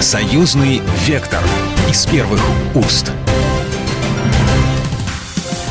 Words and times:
Союзный 0.00 0.80
вектор 1.08 1.40
из 1.90 2.06
первых 2.06 2.40
уст. 2.76 3.10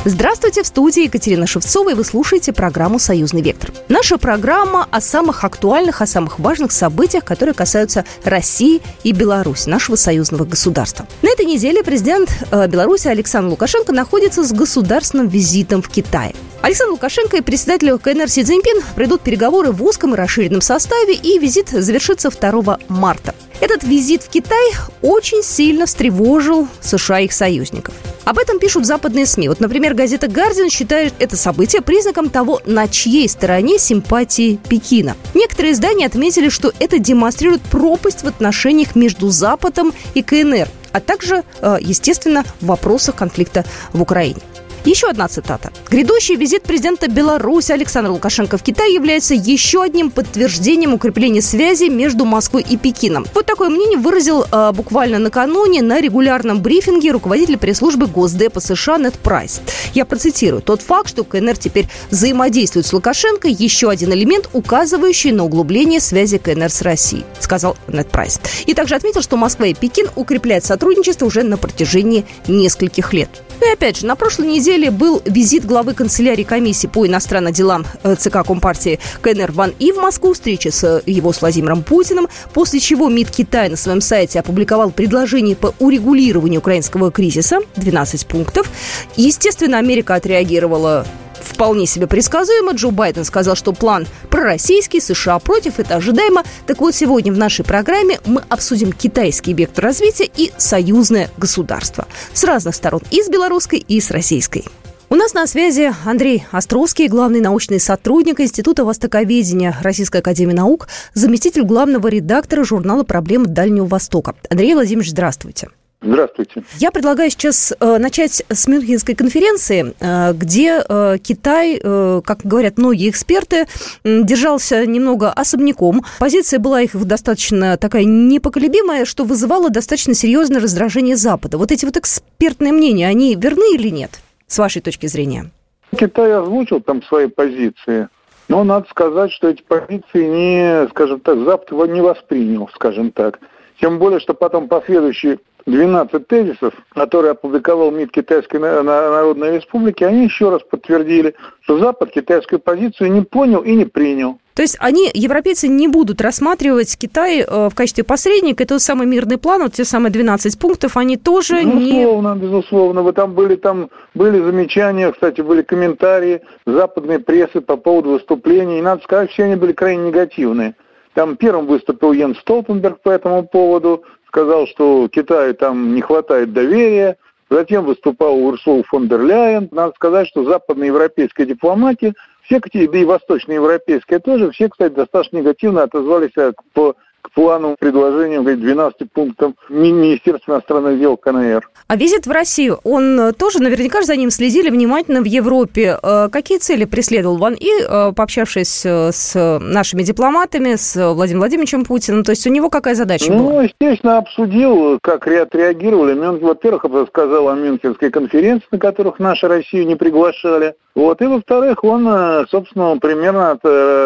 Здравствуйте, 0.04 0.64
в 0.64 0.68
студии 0.68 1.04
Екатерина 1.04 1.48
Шевцова, 1.48 1.92
и 1.92 1.94
вы 1.94 2.04
слушаете 2.04 2.52
программу 2.52 3.00
«Союзный 3.00 3.42
вектор». 3.42 3.72
Наша 3.88 4.18
программа 4.18 4.86
о 4.92 5.00
самых 5.00 5.46
актуальных, 5.46 6.02
о 6.02 6.06
самых 6.06 6.40
важных 6.40 6.74
событиях, 6.74 7.24
которые 7.24 7.56
касаются 7.56 8.04
России 8.26 8.82
и 9.04 9.14
Беларуси, 9.14 9.70
нашего 9.70 9.96
союзного 9.96 10.44
государства. 10.44 11.08
На 11.22 11.30
этой 11.30 11.46
неделе 11.46 11.82
президент 11.82 12.30
э, 12.52 12.68
Беларуси 12.68 13.08
Александр 13.08 13.52
Лукашенко 13.52 13.94
находится 13.94 14.44
с 14.44 14.52
государственным 14.52 15.30
визитом 15.30 15.82
в 15.82 15.88
Китае. 15.88 16.36
Александр 16.62 16.92
Лукашенко 16.92 17.38
и 17.38 17.42
председатель 17.42 17.98
КНР 17.98 18.30
Си 18.30 18.44
Цзиньпин 18.44 18.82
придут 18.96 19.22
переговоры 19.22 19.72
в 19.72 19.82
узком 19.84 20.16
и 20.16 20.18
расширенном 20.18 20.62
составе, 20.62 21.16
и 21.16 21.40
визит 21.40 21.70
завершится 21.70 22.30
2 22.30 22.80
марта. 22.90 23.34
Этот 23.60 23.84
визит 23.84 24.24
в 24.24 24.30
Китай 24.30 24.72
очень 25.02 25.42
сильно 25.44 25.88
встревожил 25.88 26.68
США 26.80 27.22
и 27.22 27.26
их 27.26 27.34
союзников. 27.34 27.96
Об 28.24 28.38
этом 28.38 28.60
пишут 28.60 28.86
западные 28.86 29.26
СМИ. 29.26 29.50
Вот, 29.50 29.60
например, 29.60 29.94
газета 29.94 30.28
«Гардиан» 30.28 30.70
считает 30.70 31.14
это 31.18 31.38
событие 31.38 31.82
признаком 31.82 32.30
того, 32.30 32.62
на 32.66 32.88
чьей 32.88 33.28
стороне 33.30 33.80
симпатии 33.80 34.60
Пекина. 34.70 35.16
Некоторые 35.34 35.74
издания 35.74 36.06
отметили, 36.06 36.50
что 36.50 36.72
это 36.80 37.00
демонстрирует 37.00 37.62
пропасть 37.62 38.24
в 38.24 38.28
отношениях 38.28 38.96
между 38.96 39.30
Западом 39.30 39.94
и 40.14 40.22
КНР, 40.22 40.68
а 40.92 41.00
также, 41.00 41.44
э, 41.62 41.78
естественно, 41.82 42.44
в 42.60 42.68
вопросах 42.68 43.16
конфликта 43.16 43.66
в 43.94 44.02
Украине. 44.02 44.42
Еще 44.88 45.10
одна 45.10 45.28
цитата. 45.28 45.74
«Грядущий 45.90 46.36
визит 46.36 46.64
президента 46.64 47.10
Беларуси 47.10 47.74
Александра 47.74 48.10
Лукашенко 48.10 48.58
в 48.58 48.64
Китай 48.64 48.94
является 48.94 49.34
еще 49.34 49.84
одним 49.84 50.10
подтверждением 50.10 50.94
укрепления 50.94 51.42
связи 51.42 51.90
между 51.90 52.24
Москвой 52.24 52.66
и 52.68 52.78
Пекином». 52.78 53.26
Вот 53.34 53.46
такое 53.46 53.68
мнение 53.68 53.98
выразил 53.98 54.46
э, 54.50 54.72
буквально 54.72 55.20
накануне 55.20 55.82
на 55.82 56.00
регулярном 56.00 56.62
брифинге 56.62 57.12
руководитель 57.12 57.58
пресс-службы 57.58 58.08
Госдепа 58.08 58.62
США 58.62 58.98
Нед 58.98 59.16
Прайс. 59.16 59.60
Я 59.94 60.06
процитирую. 60.06 60.62
«Тот 60.62 60.82
факт, 60.82 61.10
что 61.10 61.26
КНР 61.26 61.58
теперь 61.58 61.90
взаимодействует 62.10 62.86
с 62.86 62.94
Лукашенко, 62.94 63.50
еще 63.50 63.90
один 63.90 64.14
элемент, 64.14 64.50
указывающий 64.54 65.34
на 65.34 65.44
углубление 65.44 66.00
связи 66.00 66.38
КНР 66.38 66.72
с 66.72 66.82
Россией», 66.82 67.26
сказал 67.42 67.76
Нед 67.90 68.08
Прайс. 68.08 68.40
И 68.66 68.74
также 68.74 68.96
отметил, 68.96 69.22
что 69.22 69.36
Москва 69.36 69.68
и 69.68 69.74
Пекин 69.74 70.08
укрепляют 70.16 70.64
сотрудничество 70.64 71.26
уже 71.26 71.44
на 71.44 71.58
протяжении 71.58 72.26
нескольких 72.48 73.12
лет. 73.12 73.44
Ну 73.60 73.70
и 73.70 73.74
опять 73.74 73.98
же, 73.98 74.06
на 74.06 74.16
прошлой 74.16 74.48
неделе 74.48 74.92
был 74.92 75.22
визит 75.26 75.66
главы 75.66 75.94
канцелярии 75.94 76.44
комиссии 76.44 76.88
по 76.88 77.08
иностранным 77.08 77.54
делам 77.54 77.86
э, 78.04 78.16
ЦК 78.16 78.46
Компартии 78.46 79.00
КНР 79.22 79.52
Ван 79.52 79.74
И 79.80 79.92
в 79.92 79.98
Москву, 79.98 80.34
встреча 80.34 80.72
с 80.72 80.84
э, 80.84 81.02
его 81.06 81.34
с 81.34 81.42
Владимиром 81.42 81.84
Путиным, 81.84 82.28
после 82.54 82.80
чего 82.80 83.10
МИД 83.10 83.32
Китая 83.32 83.70
на 83.70 83.76
своем 83.76 84.02
сайте 84.02 84.40
опубликовал 84.40 84.92
предложение 84.92 85.56
по 85.56 85.74
урегулированию 85.80 86.60
украинского 86.60 87.12
кризиса, 87.12 87.60
12 87.76 88.28
пунктов. 88.28 88.70
Естественно, 89.16 89.80
Америка 89.80 90.16
отреагировала 90.16 91.06
вполне 91.48 91.86
себе 91.86 92.08
предсказуемо. 92.08 92.74
Джо 92.74 92.92
Байден 92.92 93.24
сказал, 93.24 93.56
что 93.56 93.74
план 93.74 94.08
пророссийский, 94.30 95.02
США 95.02 95.40
против, 95.40 95.80
это 95.80 95.96
ожидаемо. 95.96 96.44
Так 96.66 96.80
вот, 96.80 96.94
сегодня 96.94 97.34
в 97.34 97.38
нашей 97.38 97.66
программе 97.66 98.20
мы 98.26 98.44
обсудим 98.50 98.92
китайский 98.92 99.54
вектор 99.54 99.86
развития 99.86 100.30
и 100.36 100.52
союзное 100.58 101.30
государство. 101.38 102.08
С 102.34 102.44
разных 102.44 102.76
сторон, 102.76 103.02
и 103.12 103.22
с 103.22 103.30
белорусской, 103.30 103.80
и 103.80 104.00
с 104.00 104.12
российской. 104.12 104.66
У 105.10 105.16
нас 105.16 105.34
на 105.34 105.48
связи 105.48 105.94
Андрей 106.04 106.44
Островский, 106.52 107.08
главный 107.08 107.40
научный 107.40 107.80
сотрудник 107.80 108.42
Института 108.42 108.84
востоковедения 108.84 109.78
Российской 109.82 110.20
Академии 110.20 110.54
Наук, 110.54 110.90
заместитель 111.14 111.64
главного 111.64 112.10
редактора 112.10 112.66
журнала 112.66 113.04
«Проблемы 113.04 113.48
Дальнего 113.48 113.86
Востока». 113.86 114.36
Андрей 114.50 114.74
Владимирович, 114.74 115.12
здравствуйте. 115.12 115.70
Здравствуйте. 116.00 116.64
Я 116.78 116.92
предлагаю 116.92 117.32
сейчас 117.32 117.74
э, 117.80 117.98
начать 117.98 118.44
с 118.50 118.68
Мюнхенской 118.68 119.16
конференции, 119.16 119.96
э, 120.00 120.34
где 120.34 120.84
э, 120.88 121.18
Китай, 121.18 121.80
как 121.80 122.40
говорят 122.44 122.78
многие 122.78 123.10
эксперты, 123.10 123.66
держался 124.04 124.86
немного 124.86 125.32
особняком. 125.32 126.04
Позиция 126.20 126.60
была 126.60 126.82
их 126.82 126.96
достаточно 127.06 127.78
такая 127.78 128.04
непоколебимая, 128.04 129.06
что 129.06 129.24
вызывало 129.24 129.70
достаточно 129.70 130.14
серьезное 130.14 130.62
раздражение 130.62 131.16
Запада. 131.16 131.58
Вот 131.58 131.72
эти 131.72 131.86
вот 131.86 131.98
экспертные 131.98 132.74
мнения, 132.74 133.08
они 133.08 133.36
верны 133.36 133.74
или 133.74 133.90
нет, 133.90 134.20
с 134.46 134.60
вашей 134.60 134.82
точки 134.82 135.08
зрения? 135.08 135.50
Китай 135.98 136.32
озвучил 136.34 136.82
там 136.82 137.02
свои 137.04 137.28
позиции, 137.28 138.08
но 138.50 138.64
надо 138.64 138.88
сказать, 138.90 139.32
что 139.32 139.50
эти 139.50 139.64
позиции 139.64 140.26
не, 140.26 140.88
скажем 140.90 141.20
так, 141.22 141.40
Запад 141.40 141.72
его 141.72 141.86
не 141.86 142.02
воспринял, 142.02 142.70
скажем 142.74 143.12
так. 143.12 143.40
Тем 143.80 144.00
более, 144.00 144.20
что 144.20 144.34
потом 144.34 144.68
последующие 144.68 145.40
12 145.68 146.28
тезисов, 146.28 146.74
которые 146.90 147.32
опубликовал 147.32 147.92
МИД 147.92 148.12
Китайской 148.12 148.58
Народной 148.58 149.58
Республики, 149.58 150.04
они 150.04 150.24
еще 150.24 150.50
раз 150.50 150.62
подтвердили, 150.64 151.36
что 151.62 151.78
Запад 151.78 152.12
китайскую 152.12 152.60
позицию 152.60 153.12
не 153.12 153.22
понял 153.22 153.62
и 153.62 153.76
не 153.76 153.86
принял. 153.86 154.40
То 154.54 154.64
есть 154.64 154.78
они, 154.80 155.12
европейцы, 155.14 155.68
не 155.68 155.88
будут 155.88 156.20
рассматривать 156.20 156.98
Китай 156.98 157.42
э, 157.42 157.70
в 157.70 157.76
качестве 157.76 158.04
посредника. 158.04 158.64
Это 158.64 158.76
тот 158.76 158.82
самый 158.82 159.06
мирный 159.06 159.38
план, 159.38 159.62
вот 159.62 159.74
те 159.74 159.86
самые 159.86 160.12
12 160.12 160.58
пунктов, 160.58 160.98
они 160.98 161.16
тоже 161.16 161.58
безусловно, 161.58 161.80
не... 161.80 161.92
Безусловно, 161.92 162.36
безусловно. 162.36 163.02
Вы 163.04 163.14
там 163.14 163.34
были, 163.34 163.56
там 163.56 163.90
были 164.16 164.42
замечания, 164.42 165.12
кстати, 165.12 165.42
были 165.42 165.62
комментарии 165.62 166.42
западной 166.66 167.20
прессы 167.20 167.62
по 167.62 167.78
поводу 167.78 168.12
выступлений. 168.12 168.80
И 168.80 168.82
надо 168.82 169.04
сказать, 169.04 169.30
все 169.32 169.44
они 169.44 169.58
были 169.58 169.74
крайне 169.74 170.08
негативные. 170.08 170.74
Там 171.14 171.36
первым 171.36 171.68
выступил 171.68 172.14
Йен 172.14 172.36
Столтенберг 172.36 173.02
по 173.02 173.10
этому 173.10 173.48
поводу, 173.48 174.04
сказал, 174.38 174.68
что 174.68 175.08
Китаю 175.08 175.56
там 175.56 175.96
не 175.96 176.02
хватает 176.02 176.54
доверия. 176.54 177.18
Затем 177.50 177.86
выступал 177.86 178.38
Урсул 178.38 178.84
фон 178.84 179.08
дер 179.08 179.22
Ляйен. 179.22 179.68
Надо 179.72 179.94
сказать, 179.96 180.28
что 180.28 180.44
западноевропейская 180.44 181.48
дипломатия, 181.48 182.14
все, 182.44 182.60
да 182.60 182.98
и 183.00 183.06
восточноевропейская 183.06 184.20
тоже, 184.20 184.52
все, 184.52 184.70
кстати, 184.70 184.94
достаточно 184.94 185.38
негативно 185.38 185.84
отозвались 185.84 186.34
по 186.74 186.96
к 187.28 187.34
плану, 187.34 187.76
предложениям, 187.80 188.44
12 188.44 189.12
пунктам 189.12 189.56
Министерства 189.70 190.54
иностранных 190.54 191.00
дел 191.00 191.18
КНР. 191.18 191.70
А 191.88 191.96
визит 191.96 192.28
в 192.28 192.32
Россию, 192.32 192.80
он 192.84 193.20
э, 193.20 193.34
тоже, 193.34 193.62
наверняка 193.62 194.02
за 194.02 194.16
ним 194.16 194.30
следили 194.30 194.70
внимательно 194.70 195.22
в 195.22 195.26
Европе. 195.26 195.98
Э, 196.02 196.28
какие 196.30 196.58
цели 196.58 196.86
преследовал 196.86 197.38
Ван 197.38 197.54
И, 197.54 197.70
э, 197.70 198.12
пообщавшись 198.14 198.86
с 198.86 199.60
нашими 199.62 200.04
дипломатами, 200.04 200.76
с 200.76 200.96
Владимиром 200.96 201.40
Владимировичем 201.40 201.86
Путиным? 201.86 202.24
То 202.24 202.32
есть 202.32 202.46
у 202.46 202.50
него 202.50 202.70
какая 202.70 202.96
задача 202.96 203.32
ну, 203.32 203.40
была? 203.40 203.54
Ну, 203.54 203.62
естественно, 203.62 204.18
обсудил, 204.18 205.00
как 205.02 205.28
отреагировали. 205.28 206.14
Во-первых, 206.40 206.84
рассказал 206.84 207.50
о 207.50 207.56
Мюнхенской 207.56 208.12
конференции, 208.12 208.68
на 208.72 208.80
которых 208.80 209.20
нашу 209.20 209.48
Россию 209.48 209.88
не 209.88 209.96
приглашали. 209.96 210.76
Вот. 210.96 211.22
И, 211.22 211.26
во-вторых, 211.26 211.84
он, 211.84 212.48
собственно, 212.50 212.98
примерно 212.98 213.60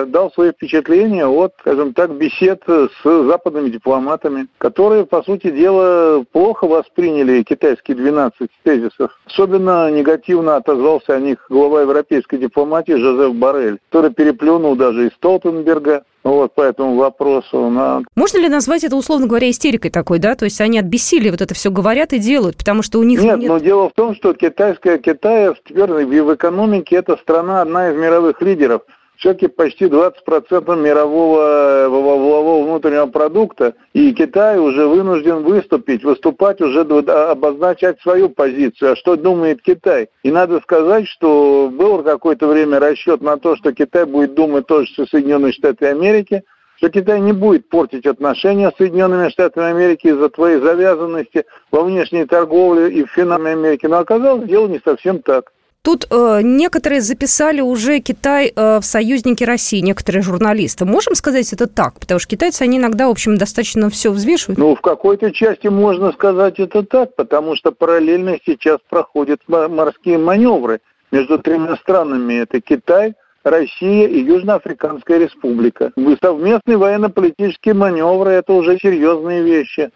дал 0.08 0.32
свои 0.34 0.52
впечатления 0.52 1.26
от, 1.26 1.54
скажем 1.62 1.94
так, 1.94 2.12
бесед 2.12 2.62
с 2.68 3.06
западными 3.26 3.70
дипломатами, 3.70 4.48
которые, 4.58 5.06
по 5.06 5.24
сути 5.24 5.52
дела, 5.52 6.24
плохо 6.32 6.68
восприняли 6.68 7.44
китайские 7.44 7.98
12 7.98 8.50
тезисов. 8.64 9.12
Особенно 9.26 9.92
негативно 9.92 10.56
отозвался 10.56 11.16
о 11.16 11.20
них 11.20 11.46
глава 11.50 11.82
европейской 11.82 12.38
дипломатии 12.38 12.94
Жозеф 12.94 13.36
Барель, 13.36 13.80
который 13.90 14.12
переплюнул 14.12 14.76
даже 14.76 15.08
и 15.08 15.12
Столтенберга, 15.12 16.04
вот 16.24 16.54
по 16.54 16.62
этому 16.62 16.96
вопросу. 16.96 17.70
На... 17.70 18.04
Можно 18.16 18.40
ли 18.40 18.50
назвать 18.50 18.84
это, 18.84 18.96
условно 18.96 19.28
говоря, 19.28 19.50
истерикой 19.50 19.92
такой, 19.92 20.20
да? 20.20 20.36
То 20.36 20.46
есть 20.46 20.62
они 20.62 20.80
от 20.80 20.86
бессилия 20.86 21.32
вот 21.32 21.42
это 21.42 21.54
все 21.54 21.72
говорят 21.72 22.14
и 22.14 22.20
делают, 22.20 22.58
потому 22.58 22.84
что 22.84 23.00
у 23.00 23.04
них 23.04 23.22
нет... 23.22 23.40
Нет, 23.40 23.50
но 23.50 23.58
дело 23.58 23.90
в 23.90 23.94
том, 23.94 24.16
что 24.16 24.34
китайская 24.34 24.98
Китай 25.00 25.52
теперь 25.66 25.92
в 25.92 26.36
экономике 26.36 26.98
это 26.98 27.18
страна 27.18 27.62
одна 27.62 27.90
из 27.92 27.96
мировых 27.96 28.42
лидеров 28.42 28.84
все-таки 29.22 29.48
почти 29.48 29.86
20% 29.86 30.76
мирового 30.76 31.88
валового 31.90 32.64
внутреннего 32.64 33.06
продукта, 33.06 33.76
и 33.94 34.12
Китай 34.14 34.58
уже 34.58 34.88
вынужден 34.88 35.44
выступить, 35.44 36.04
выступать 36.04 36.60
уже, 36.60 36.82
обозначать 36.82 38.02
свою 38.02 38.30
позицию. 38.30 38.94
А 38.94 38.96
что 38.96 39.16
думает 39.16 39.62
Китай? 39.62 40.10
И 40.24 40.32
надо 40.32 40.60
сказать, 40.62 41.08
что 41.08 41.70
был 41.72 42.02
какое-то 42.02 42.48
время 42.48 42.80
расчет 42.80 43.22
на 43.22 43.38
то, 43.38 43.56
что 43.56 43.72
Китай 43.74 44.06
будет 44.06 44.34
думать 44.34 44.66
тоже 44.66 44.92
со 44.96 45.06
Соединенными 45.06 45.52
Штатами 45.52 45.92
Америки, 45.92 46.44
что 46.78 46.90
Китай 46.90 47.20
не 47.20 47.32
будет 47.32 47.70
портить 47.70 48.08
отношения 48.08 48.72
с 48.72 48.78
Соединенными 48.78 49.30
Штатами 49.30 49.68
Америки 49.68 50.08
из-за 50.08 50.30
твоей 50.30 50.60
завязанности 50.60 51.46
во 51.70 51.84
внешней 51.84 52.26
торговле 52.26 52.90
и 52.92 53.04
в 53.04 53.12
финансовой 53.12 53.52
Америке. 53.52 53.88
Но 53.88 54.00
оказалось, 54.00 54.50
дело 54.50 54.68
не 54.68 54.82
совсем 54.84 55.22
так. 55.22 55.52
Тут 55.84 56.06
э, 56.12 56.42
некоторые 56.44 57.02
записали 57.02 57.60
уже 57.60 58.00
Китай 58.02 58.54
э, 58.56 58.80
в 58.80 58.84
союзники 58.84 59.44
России, 59.44 59.80
некоторые 59.80 60.22
журналисты. 60.22 60.86
Можем 60.86 61.16
сказать 61.16 61.52
это 61.54 61.66
так? 61.66 62.00
Потому 62.00 62.20
что 62.20 62.30
китайцы, 62.30 62.62
они 62.62 62.78
иногда, 62.78 63.08
в 63.08 63.12
общем, 63.12 63.36
достаточно 63.38 63.90
все 63.90 64.12
взвешивают. 64.12 64.60
Ну, 64.60 64.76
в 64.76 64.82
какой-то 64.82 65.32
части 65.32 65.70
можно 65.70 66.12
сказать 66.12 66.60
это 66.60 66.84
так, 66.84 67.16
потому 67.16 67.56
что 67.56 67.72
параллельно 67.72 68.38
сейчас 68.46 68.78
проходят 68.90 69.42
морские 69.48 70.20
маневры 70.20 70.82
между 71.12 71.40
тремя 71.40 71.76
странами. 71.78 72.36
Это 72.36 72.62
Китай, 72.62 73.16
Россия 73.44 74.08
и 74.08 74.20
Южноафриканская 74.20 75.18
республика. 75.18 75.92
Совместные 76.22 76.78
военно-политические 76.78 77.74
маневры– 77.74 78.30
это 78.34 78.54
уже 78.54 78.78
серьезные 78.78 79.42
вещи. 79.42 79.90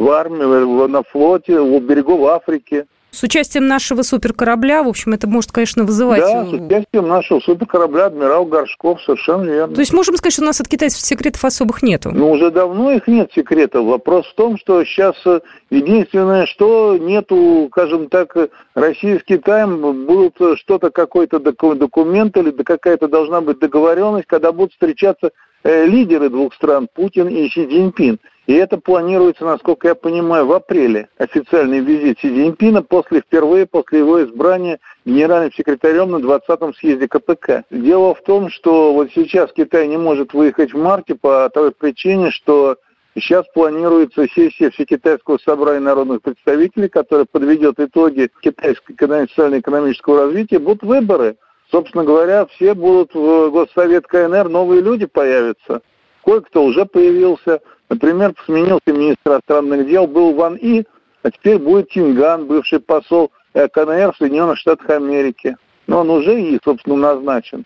в 0.00 0.10
армии, 0.10 0.88
на 0.88 1.02
флоте, 1.04 1.60
у 1.60 1.78
берегов 1.78 2.22
Африки. 2.28 2.86
С 3.10 3.22
участием 3.22 3.66
нашего 3.66 4.02
суперкорабля, 4.02 4.82
в 4.82 4.88
общем, 4.88 5.14
это 5.14 5.26
может, 5.26 5.50
конечно, 5.50 5.84
вызывать... 5.84 6.20
Да, 6.20 6.44
с 6.44 6.52
участием 6.52 7.08
нашего 7.08 7.40
суперкорабля 7.40 8.06
«Адмирал 8.06 8.44
Горшков», 8.44 9.00
совершенно 9.02 9.44
верно. 9.44 9.74
То 9.74 9.80
есть 9.80 9.94
можем 9.94 10.16
сказать, 10.16 10.34
что 10.34 10.42
у 10.42 10.46
нас 10.46 10.60
от 10.60 10.68
китайцев 10.68 11.00
секретов 11.00 11.42
особых 11.44 11.82
нету? 11.82 12.10
Ну, 12.12 12.30
уже 12.30 12.50
давно 12.50 12.92
их 12.92 13.08
нет 13.08 13.32
секретов. 13.34 13.86
Вопрос 13.86 14.26
в 14.26 14.34
том, 14.34 14.58
что 14.58 14.84
сейчас 14.84 15.16
э, 15.24 15.40
единственное, 15.70 16.44
что 16.46 16.98
нету, 16.98 17.68
скажем 17.72 18.08
так, 18.08 18.36
Россия 18.74 19.18
с 19.18 19.24
Китаем 19.24 20.04
будут 20.04 20.58
что-то, 20.58 20.90
какой-то 20.90 21.38
документ 21.40 22.36
или 22.36 22.50
какая-то 22.50 23.08
должна 23.08 23.40
быть 23.40 23.58
договоренность, 23.58 24.26
когда 24.26 24.52
будут 24.52 24.72
встречаться 24.72 25.28
э, 25.28 25.30
лидеры 25.68 26.30
двух 26.30 26.54
стран, 26.54 26.88
Путин 26.92 27.28
и 27.28 27.48
Си 27.48 27.66
Цзиньпин. 27.66 28.18
И 28.46 28.54
это 28.54 28.78
планируется, 28.78 29.44
насколько 29.44 29.88
я 29.88 29.94
понимаю, 29.94 30.46
в 30.46 30.52
апреле. 30.52 31.08
Официальный 31.18 31.80
визит 31.80 32.18
Си 32.20 32.28
Цзиньпина 32.28 32.82
после, 32.82 33.20
впервые 33.20 33.66
после 33.66 33.98
его 33.98 34.22
избрания 34.24 34.78
генеральным 35.04 35.52
секретарем 35.52 36.10
на 36.10 36.16
20-м 36.16 36.74
съезде 36.74 37.08
КПК. 37.08 37.64
Дело 37.70 38.14
в 38.14 38.22
том, 38.22 38.48
что 38.48 38.94
вот 38.94 39.10
сейчас 39.14 39.52
Китай 39.52 39.86
не 39.86 39.98
может 39.98 40.32
выехать 40.32 40.72
в 40.72 40.78
марте 40.78 41.14
по 41.14 41.50
той 41.50 41.72
причине, 41.72 42.30
что 42.30 42.76
Сейчас 43.14 43.46
планируется 43.52 44.28
сессия 44.28 44.70
Всекитайского 44.70 45.38
собрания 45.38 45.80
народных 45.80 46.22
представителей, 46.22 46.88
которая 46.88 47.26
подведет 47.28 47.80
итоги 47.80 48.30
китайского 48.40 49.26
социально-экономического 49.26 50.26
развития. 50.26 50.60
Будут 50.60 50.84
выборы. 50.84 51.36
Собственно 51.70 52.04
говоря, 52.04 52.46
все 52.46 52.74
будут 52.74 53.14
в 53.14 53.50
Госсовет 53.50 54.06
КНР, 54.06 54.48
новые 54.48 54.80
люди 54.80 55.06
появятся. 55.06 55.82
Кое-кто 56.24 56.64
уже 56.64 56.86
появился. 56.86 57.60
Например, 57.90 58.34
сменился 58.44 58.92
министр 58.92 59.32
иностранных 59.32 59.86
дел, 59.86 60.06
был 60.06 60.34
Ван 60.34 60.56
И, 60.56 60.84
а 61.22 61.30
теперь 61.30 61.58
будет 61.58 61.90
Тинган, 61.90 62.46
бывший 62.46 62.80
посол 62.80 63.32
э, 63.54 63.68
КНР 63.68 64.12
в 64.12 64.16
Соединенных 64.16 64.58
Штатах 64.58 64.88
Америки. 64.90 65.56
Но 65.86 66.00
он 66.00 66.10
уже 66.10 66.40
и, 66.40 66.58
собственно, 66.64 66.96
назначен. 66.96 67.64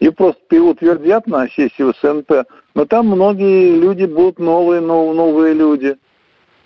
И 0.00 0.10
просто 0.10 0.40
переутвердят 0.48 1.26
на 1.26 1.48
сессии 1.48 1.92
СНП. 2.00 2.48
Но 2.74 2.84
там 2.84 3.06
многие 3.06 3.78
люди 3.78 4.04
будут 4.04 4.38
новые, 4.38 4.80
новые 4.80 5.54
люди. 5.54 5.96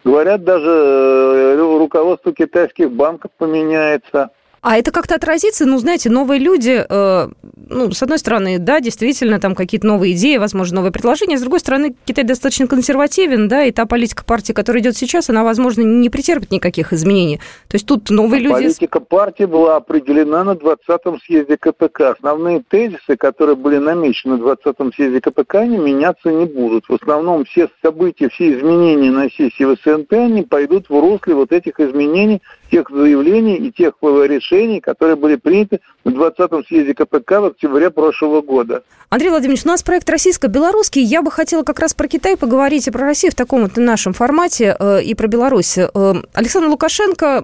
Говорят, 0.05 0.45
даже 0.45 0.71
э, 0.71 1.57
руководство 1.57 2.33
китайских 2.33 2.91
банков 2.93 3.31
поменяется. 3.37 4.31
А 4.61 4.77
это 4.77 4.91
как-то 4.91 5.15
отразится, 5.15 5.67
ну, 5.67 5.79
знаете, 5.79 6.11
новые 6.11 6.41
люди, 6.41 6.85
э, 6.89 7.29
ну, 7.69 7.93
с 7.93 8.03
одной 8.03 8.19
стороны, 8.19 8.59
да, 8.59 8.81
действительно, 8.81 9.39
там 9.41 9.55
какие-то 9.55 9.87
новые 9.87 10.15
идеи, 10.15 10.37
возможно, 10.37 10.77
новые 10.77 10.93
предложения, 10.93 11.39
с 11.39 11.41
другой 11.41 11.61
стороны, 11.61 11.95
Китай 12.05 12.25
достаточно 12.25 12.67
консервативен, 12.67 13.49
да, 13.49 13.65
и 13.65 13.71
та 13.71 13.87
политика 13.87 14.25
партии, 14.25 14.53
которая 14.53 14.83
идет 14.83 14.97
сейчас, 14.97 15.31
она, 15.31 15.45
возможно, 15.45 15.83
не 15.83 16.11
претерпит 16.11 16.51
никаких 16.51 16.93
изменений. 16.93 17.41
То 17.69 17.77
есть 17.77 17.87
тут 17.87 18.11
новые 18.11 18.41
люди... 18.41 18.55
Политика 18.55 19.01
партии 19.01 19.45
была 19.45 19.77
определена 19.77 20.45
на 20.45 20.53
20-м 20.53 21.21
съезде 21.21 21.57
КПК. 21.57 22.11
Основные 22.19 22.63
тезисы, 22.69 23.17
которые 23.17 23.57
были 23.57 23.79
намечены 23.79 24.37
на 24.37 24.43
20-м 24.43 24.93
съезде 24.93 25.21
КПК, 25.21 25.61
они 25.61 25.79
меняться 25.79 26.31
не 26.31 26.47
будут. 26.47 26.89
В 26.89 26.95
основном 26.95 27.45
все 27.45 27.69
события, 27.83 28.29
все 28.29 28.59
изменения 28.59 29.11
на 29.11 29.31
сессии 29.31 29.65
ВСНП, 29.75 30.13
они 30.15 30.43
пойдут 30.43 30.89
в 30.89 30.99
русле 30.99 31.35
вот 31.35 31.53
этих 31.53 31.79
изменений, 31.81 32.43
тех 32.70 32.91
заявлений 32.91 33.56
и 33.56 33.73
тех 33.73 33.94
решений, 34.29 34.81
которые 34.81 35.17
были 35.17 35.37
приняты 35.37 35.81
на 36.09 36.29
20-м 36.29 36.65
съезде 36.67 36.95
КПК 36.95 37.41
в 37.41 37.45
октябре 37.47 37.91
прошлого 37.91 38.43
года. 38.43 38.83
Андрей 39.11 39.31
Владимирович, 39.31 39.65
у 39.65 39.69
нас 39.69 39.83
проект 39.83 40.11
российско-белорусский. 40.11 41.03
Я 41.03 41.23
бы 41.23 41.31
хотела 41.31 41.63
как 41.63 41.79
раз 41.79 41.95
про 41.95 42.09
Китай 42.09 42.37
поговорить 42.37 42.89
и 42.89 42.91
про 42.91 43.07
Россию 43.07 43.33
в 43.33 43.35
таком 43.35 43.63
вот 43.63 43.79
нашем 43.79 44.13
формате 44.13 44.77
э, 44.79 45.03
и 45.03 45.15
про 45.15 45.29
Беларусь. 45.29 45.79
Э, 45.79 45.89
Александр 46.35 46.69
Лукашенко, 46.69 47.43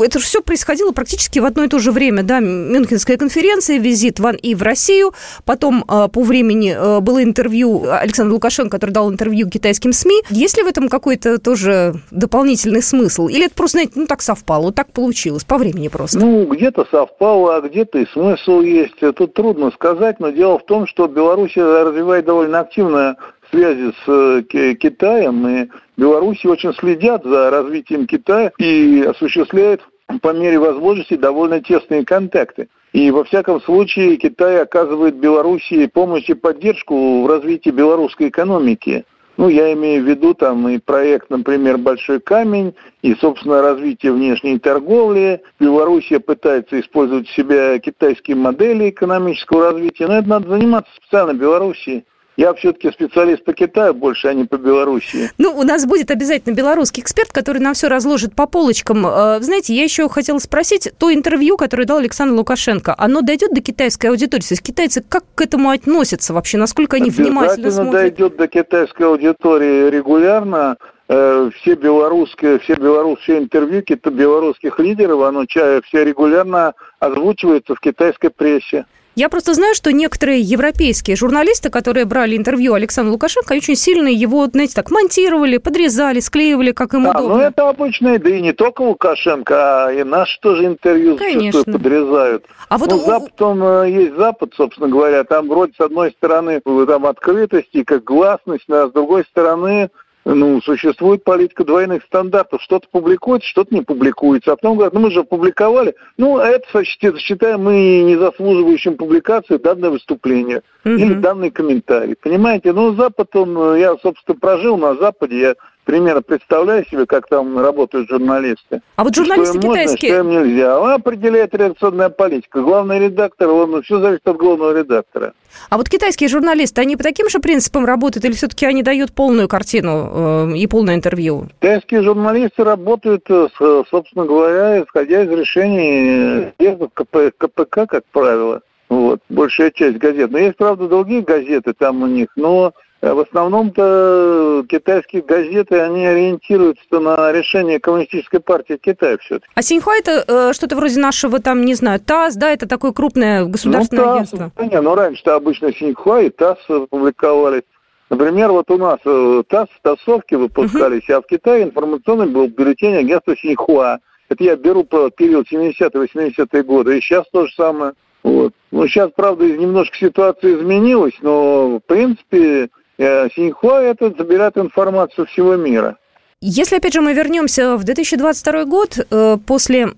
это 0.00 0.18
все 0.18 0.42
происходило 0.42 0.90
практически 0.90 1.38
в 1.38 1.44
одно 1.44 1.62
и 1.62 1.68
то 1.68 1.78
же 1.78 1.92
время. 1.92 2.24
Да? 2.24 2.40
Мюнхенская 2.40 3.16
конференция, 3.18 3.78
визит 3.78 4.18
Ван 4.18 4.34
И 4.34 4.56
в 4.56 4.62
Россию. 4.62 5.12
Потом 5.44 5.84
э, 5.88 6.08
по 6.08 6.22
времени 6.22 7.00
было 7.00 7.22
интервью 7.22 7.88
Александра 7.88 8.32
Лукашенко, 8.32 8.70
который 8.70 8.90
дал 8.90 9.08
интервью 9.08 9.48
китайским 9.48 9.92
СМИ. 9.92 10.22
Есть 10.30 10.56
ли 10.56 10.64
в 10.64 10.66
этом 10.66 10.88
какой-то 10.88 11.38
тоже 11.38 11.94
дополнительный 12.10 12.82
смысл? 12.82 13.28
Или 13.28 13.46
это 13.46 13.54
просто, 13.54 13.78
знаете, 13.78 13.92
ну 13.94 14.06
так 14.06 14.22
совпало, 14.22 14.62
вот 14.62 14.74
так 14.74 14.90
получилось, 14.92 15.44
по 15.44 15.56
времени 15.56 15.86
просто? 15.86 16.18
Ну, 16.18 16.46
где-то 16.46 16.84
совпало, 16.90 17.56
а 17.56 17.60
где-то 17.60 17.95
и 17.96 18.06
смысл 18.06 18.60
есть. 18.60 18.98
Тут 19.16 19.34
трудно 19.34 19.70
сказать, 19.70 20.20
но 20.20 20.30
дело 20.30 20.58
в 20.58 20.66
том, 20.66 20.86
что 20.86 21.08
Беларусь 21.08 21.56
развивает 21.56 22.24
довольно 22.24 22.60
активно 22.60 23.16
связи 23.50 23.92
с 24.04 24.08
э, 24.08 24.74
Китаем, 24.74 25.46
и 25.46 25.68
Беларуси 25.96 26.46
очень 26.46 26.74
следят 26.74 27.24
за 27.24 27.50
развитием 27.50 28.06
Китая 28.06 28.52
и 28.58 29.02
осуществляют 29.02 29.82
по 30.22 30.32
мере 30.32 30.58
возможности 30.58 31.16
довольно 31.16 31.60
тесные 31.60 32.04
контакты. 32.04 32.68
И 32.92 33.10
во 33.10 33.24
всяком 33.24 33.60
случае 33.60 34.16
Китай 34.16 34.62
оказывает 34.62 35.16
Беларуси 35.16 35.86
помощь 35.86 36.28
и 36.30 36.34
поддержку 36.34 37.22
в 37.22 37.26
развитии 37.26 37.70
белорусской 37.70 38.28
экономики. 38.28 39.04
Ну, 39.36 39.48
я 39.48 39.72
имею 39.74 40.02
в 40.02 40.08
виду 40.08 40.32
там 40.32 40.66
и 40.68 40.78
проект, 40.78 41.28
например, 41.28 41.76
«Большой 41.76 42.20
камень», 42.20 42.74
и, 43.02 43.14
собственно, 43.16 43.60
развитие 43.60 44.12
внешней 44.12 44.58
торговли. 44.58 45.42
Белоруссия 45.60 46.20
пытается 46.20 46.80
использовать 46.80 47.28
в 47.28 47.34
себя 47.34 47.78
китайские 47.78 48.36
модели 48.36 48.90
экономического 48.90 49.72
развития, 49.72 50.06
но 50.06 50.18
это 50.18 50.28
надо 50.28 50.48
заниматься 50.48 50.90
специально 50.96 51.34
Белоруссии. 51.34 52.04
Я 52.36 52.52
все-таки 52.54 52.90
специалист 52.90 53.44
по 53.44 53.54
Китаю 53.54 53.94
больше, 53.94 54.28
а 54.28 54.34
не 54.34 54.44
по 54.44 54.56
Белоруссии. 54.56 55.30
Ну, 55.38 55.56
у 55.56 55.62
нас 55.62 55.86
будет 55.86 56.10
обязательно 56.10 56.54
белорусский 56.54 57.02
эксперт, 57.02 57.32
который 57.32 57.58
нам 57.62 57.72
все 57.74 57.88
разложит 57.88 58.34
по 58.34 58.46
полочкам. 58.46 59.06
Э, 59.06 59.40
знаете, 59.40 59.74
я 59.74 59.84
еще 59.84 60.08
хотела 60.08 60.38
спросить, 60.38 60.90
то 60.98 61.12
интервью, 61.12 61.56
которое 61.56 61.86
дал 61.86 61.98
Александр 61.98 62.34
Лукашенко, 62.34 62.94
оно 62.98 63.22
дойдет 63.22 63.54
до 63.54 63.62
китайской 63.62 64.08
аудитории? 64.08 64.42
То 64.42 64.52
есть 64.52 64.62
китайцы 64.62 65.02
как 65.06 65.24
к 65.34 65.40
этому 65.40 65.70
относятся 65.70 66.34
вообще? 66.34 66.58
Насколько 66.58 66.96
они 66.96 67.10
внимательно 67.10 67.70
смотрят? 67.70 67.92
дойдет 67.92 68.36
до 68.36 68.48
китайской 68.48 69.04
аудитории 69.04 69.88
регулярно. 69.88 70.76
Э, 71.08 71.50
все 71.54 71.74
белорусские, 71.74 72.58
все 72.58 72.74
белорусские 72.74 73.38
интервью 73.38 73.82
белорусских 74.10 74.78
лидеров, 74.78 75.22
оно 75.22 75.44
все 75.46 76.04
регулярно 76.04 76.74
озвучивается 76.98 77.74
в 77.74 77.80
китайской 77.80 78.28
прессе. 78.28 78.84
Я 79.16 79.30
просто 79.30 79.54
знаю, 79.54 79.74
что 79.74 79.92
некоторые 79.92 80.42
европейские 80.42 81.16
журналисты, 81.16 81.70
которые 81.70 82.04
брали 82.04 82.36
интервью 82.36 82.74
Александра 82.74 83.10
Лукашенко, 83.12 83.54
очень 83.54 83.74
сильно 83.74 84.08
его, 84.08 84.44
знаете, 84.46 84.74
так 84.74 84.90
монтировали, 84.90 85.56
подрезали, 85.56 86.20
склеивали, 86.20 86.72
как 86.72 86.92
им 86.92 87.04
да, 87.04 87.12
удобно. 87.12 87.36
Ну, 87.36 87.40
это 87.40 87.66
обычно, 87.70 88.18
да 88.18 88.28
и 88.28 88.42
не 88.42 88.52
только 88.52 88.82
Лукашенко, 88.82 89.86
а 89.86 89.92
и 89.92 90.04
наши 90.04 90.38
тоже 90.40 90.66
интервью 90.66 91.16
Конечно. 91.16 91.64
подрезают. 91.64 92.44
А 92.68 92.76
вот 92.76 92.90
ну, 92.90 92.96
у... 92.98 93.00
Запад, 93.00 93.40
он 93.40 93.62
э, 93.62 93.90
есть 93.90 94.16
Запад, 94.16 94.52
собственно 94.54 94.88
говоря, 94.88 95.24
там 95.24 95.48
вроде 95.48 95.72
с 95.72 95.80
одной 95.80 96.10
стороны 96.10 96.60
там 96.60 97.06
открытость 97.06 97.70
и 97.72 97.84
как 97.84 98.04
гласность, 98.04 98.68
а 98.68 98.86
с 98.86 98.92
другой 98.92 99.24
стороны 99.24 99.88
ну, 100.34 100.60
существует 100.60 101.22
политика 101.22 101.64
двойных 101.64 102.02
стандартов. 102.02 102.60
Что-то 102.60 102.88
публикуется, 102.90 103.48
что-то 103.48 103.72
не 103.72 103.82
публикуется. 103.82 104.52
А 104.52 104.56
потом 104.56 104.76
говорят, 104.76 104.92
ну 104.92 105.00
мы 105.00 105.10
же 105.12 105.20
опубликовали. 105.20 105.94
Ну, 106.18 106.38
а 106.38 106.48
это 106.48 106.84
считаем 106.84 107.62
мы 107.62 108.02
не 108.02 108.16
заслуживающим 108.16 108.96
публикации 108.96 109.56
данное 109.56 109.90
выступление 109.90 110.62
угу. 110.84 110.94
или 110.94 111.14
данный 111.14 111.50
комментарий. 111.50 112.16
Понимаете? 112.16 112.72
Ну, 112.72 112.94
Запад, 112.94 113.34
он, 113.36 113.76
я, 113.76 113.96
собственно, 114.02 114.36
прожил 114.36 114.76
на 114.76 114.96
Западе, 114.96 115.38
я 115.38 115.54
примерно 115.86 116.20
представляю 116.20 116.84
себе, 116.84 117.06
как 117.06 117.28
там 117.28 117.58
работают 117.58 118.08
журналисты. 118.10 118.82
А 118.96 119.04
вот 119.04 119.14
журналисты 119.14 119.58
что 119.58 119.66
им 119.66 119.72
китайские... 119.72 120.22
Можно, 120.22 120.32
что 120.32 120.42
им 120.42 120.48
нельзя. 120.48 120.80
Он 120.80 120.90
определяет 120.90 121.54
редакционная 121.54 122.10
политика. 122.10 122.60
Главный 122.60 122.98
редактор, 122.98 123.48
он, 123.48 123.82
все 123.82 124.00
зависит 124.00 124.26
от 124.26 124.36
главного 124.36 124.76
редактора. 124.76 125.32
А 125.70 125.76
вот 125.78 125.88
китайские 125.88 126.28
журналисты, 126.28 126.80
они 126.80 126.96
по 126.96 127.04
таким 127.04 127.30
же 127.30 127.38
принципам 127.38 127.86
работают 127.86 128.24
или 128.24 128.32
все-таки 128.32 128.66
они 128.66 128.82
дают 128.82 129.12
полную 129.12 129.48
картину 129.48 130.50
э, 130.52 130.56
и 130.56 130.66
полное 130.66 130.96
интервью? 130.96 131.48
Китайские 131.60 132.02
журналисты 132.02 132.64
работают, 132.64 133.24
э, 133.30 133.46
собственно 133.88 134.26
говоря, 134.26 134.82
исходя 134.82 135.22
из 135.22 135.30
решений 135.30 136.52
съездов 136.58 136.90
КП, 136.92 137.16
КПК, 137.38 137.86
как 137.86 138.04
правило. 138.12 138.60
Вот, 138.88 139.20
большая 139.28 139.70
часть 139.70 139.98
газет. 139.98 140.30
Но 140.30 140.38
есть, 140.38 140.56
правда, 140.56 140.88
другие 140.88 141.22
газеты 141.22 141.72
там 141.72 142.02
у 142.02 142.06
них, 142.06 142.28
но 142.36 142.72
Э, 142.72 142.85
в 143.02 143.20
основном-то 143.20 144.64
китайские 144.68 145.22
газеты, 145.22 145.80
они 145.80 146.06
ориентируются 146.06 146.98
на 146.98 147.32
решение 147.32 147.78
коммунистической 147.78 148.40
партии 148.40 148.78
Китая 148.80 149.18
все-таки. 149.18 149.50
А 149.54 149.62
Синьхуа 149.62 149.96
это 149.96 150.24
э, 150.26 150.52
что-то 150.54 150.76
вроде 150.76 150.98
нашего, 150.98 151.38
там, 151.40 151.64
не 151.64 151.74
знаю, 151.74 152.00
ТАСС, 152.00 152.36
да, 152.36 152.50
это 152.50 152.66
такое 152.66 152.92
крупное 152.92 153.44
государственное 153.44 154.04
ну, 154.04 154.10
ТАСС, 154.10 154.16
агентство? 154.16 154.52
Да, 154.56 154.66
не, 154.66 154.80
ну 154.80 154.94
раньше-то 154.94 155.34
обычно 155.34 155.72
Синьхуа 155.72 156.22
и 156.22 156.30
ТАСС 156.30 156.58
публиковались. 156.90 157.62
Например, 158.08 158.52
вот 158.52 158.70
у 158.70 158.78
нас 158.78 158.98
э, 159.04 159.42
ТАСС, 159.48 159.68
ТАССовки 159.82 160.34
выпускались, 160.34 161.08
uh-huh. 161.08 161.14
а 161.14 161.22
в 161.22 161.26
Китае 161.26 161.64
информационный 161.64 162.26
был 162.26 162.46
бюллетень 162.46 162.96
агентства 162.96 163.36
Синьхуа. 163.36 163.98
Это 164.28 164.44
я 164.44 164.56
беру 164.56 164.84
по 164.84 165.10
период 165.10 165.46
70-80-е 165.52 166.62
годы, 166.62 166.98
и 166.98 167.00
сейчас 167.00 167.24
то 167.32 167.46
же 167.46 167.54
самое. 167.54 167.92
Вот. 168.22 168.54
Ну, 168.72 168.88
сейчас, 168.88 169.10
правда, 169.14 169.44
немножко 169.44 169.96
ситуация 169.96 170.54
изменилась, 170.54 171.14
но, 171.20 171.78
в 171.78 171.80
принципе, 171.80 172.70
Синьхуа 172.98 173.82
это 173.82 174.10
забирает 174.16 174.56
информацию 174.56 175.26
всего 175.26 175.56
мира. 175.56 175.96
Если, 176.42 176.76
опять 176.76 176.92
же, 176.92 177.00
мы 177.00 177.14
вернемся 177.14 177.78
в 177.78 177.84
2022 177.84 178.64
год, 178.66 178.98
э, 178.98 179.38
после 179.46 179.88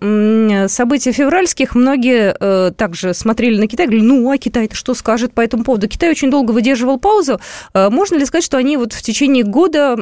событий 0.69 1.11
февральских, 1.11 1.75
многие 1.75 2.33
э, 2.39 2.71
также 2.71 3.13
смотрели 3.13 3.59
на 3.59 3.67
Китай, 3.67 3.87
говорили, 3.87 4.07
ну, 4.07 4.31
а 4.31 4.39
Китай-то 4.39 4.77
что 4.77 4.95
скажет 4.95 5.33
по 5.33 5.41
этому 5.41 5.65
поводу? 5.65 5.89
Китай 5.89 6.11
очень 6.11 6.31
долго 6.31 6.53
выдерживал 6.53 7.01
паузу. 7.01 7.41
Э, 7.75 7.91
можно 7.91 8.15
ли 8.15 8.25
сказать, 8.25 8.45
что 8.45 8.57
они 8.57 8.77
вот 8.77 8.93
в 8.93 9.03
течение 9.03 9.43
года 9.43 9.97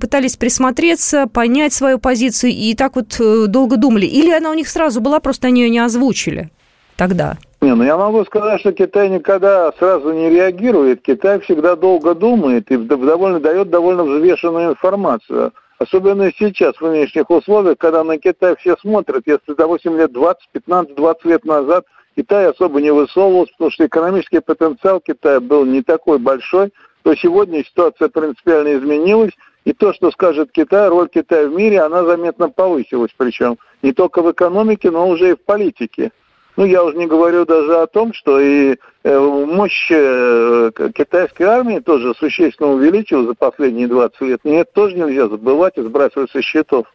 пытались 0.00 0.36
присмотреться, 0.36 1.26
понять 1.26 1.74
свою 1.74 1.98
позицию 1.98 2.52
и 2.52 2.74
так 2.74 2.96
вот 2.96 3.20
долго 3.50 3.76
думали? 3.76 4.06
Или 4.06 4.30
она 4.30 4.50
у 4.50 4.54
них 4.54 4.70
сразу 4.70 5.02
была, 5.02 5.20
просто 5.20 5.48
они 5.48 5.60
ее 5.60 5.68
не 5.68 5.78
озвучили 5.78 6.48
тогда? 6.96 7.36
Не, 7.62 7.76
ну 7.76 7.84
я 7.84 7.96
могу 7.96 8.24
сказать, 8.24 8.58
что 8.58 8.72
Китай 8.72 9.08
никогда 9.08 9.70
сразу 9.78 10.12
не 10.12 10.28
реагирует. 10.30 11.00
Китай 11.00 11.38
всегда 11.38 11.76
долго 11.76 12.12
думает 12.12 12.68
и 12.72 12.76
довольно, 12.76 13.38
дает 13.38 13.70
довольно 13.70 14.02
взвешенную 14.02 14.72
информацию. 14.72 15.52
Особенно 15.78 16.32
сейчас, 16.36 16.74
в 16.74 16.82
нынешних 16.82 17.30
условиях, 17.30 17.78
когда 17.78 18.02
на 18.02 18.18
Китай 18.18 18.56
все 18.56 18.76
смотрят. 18.80 19.22
Если 19.26 19.54
до 19.54 19.68
8 19.68 19.96
лет, 19.96 20.12
20, 20.12 20.48
15, 20.50 20.96
20 20.96 21.24
лет 21.24 21.44
назад 21.44 21.84
Китай 22.16 22.50
особо 22.50 22.80
не 22.80 22.92
высовывался, 22.92 23.52
потому 23.52 23.70
что 23.70 23.86
экономический 23.86 24.40
потенциал 24.40 24.98
Китая 25.00 25.38
был 25.38 25.64
не 25.64 25.82
такой 25.82 26.18
большой, 26.18 26.72
то 27.04 27.14
сегодня 27.14 27.64
ситуация 27.64 28.08
принципиально 28.08 28.74
изменилась. 28.74 29.34
И 29.64 29.72
то, 29.72 29.92
что 29.92 30.10
скажет 30.10 30.50
Китай, 30.50 30.88
роль 30.88 31.08
Китая 31.08 31.46
в 31.46 31.54
мире, 31.54 31.82
она 31.82 32.02
заметно 32.02 32.48
повысилась. 32.48 33.12
Причем 33.16 33.56
не 33.82 33.92
только 33.92 34.20
в 34.20 34.32
экономике, 34.32 34.90
но 34.90 35.08
уже 35.08 35.30
и 35.30 35.34
в 35.34 35.44
политике. 35.44 36.10
Ну, 36.56 36.66
я 36.66 36.84
уже 36.84 36.96
не 36.96 37.06
говорю 37.06 37.46
даже 37.46 37.78
о 37.78 37.86
том, 37.86 38.12
что 38.12 38.38
и 38.38 38.76
э, 39.04 39.18
мощь 39.18 39.90
э, 39.90 40.70
китайской 40.94 41.44
армии 41.44 41.78
тоже 41.78 42.14
существенно 42.14 42.72
увеличилась 42.72 43.26
за 43.28 43.34
последние 43.34 43.88
20 43.88 44.20
лет. 44.22 44.40
Это 44.44 44.70
тоже 44.72 44.96
нельзя 44.96 45.28
забывать 45.28 45.78
и 45.78 45.82
сбрасывать 45.82 46.30
со 46.30 46.42
счетов. 46.42 46.86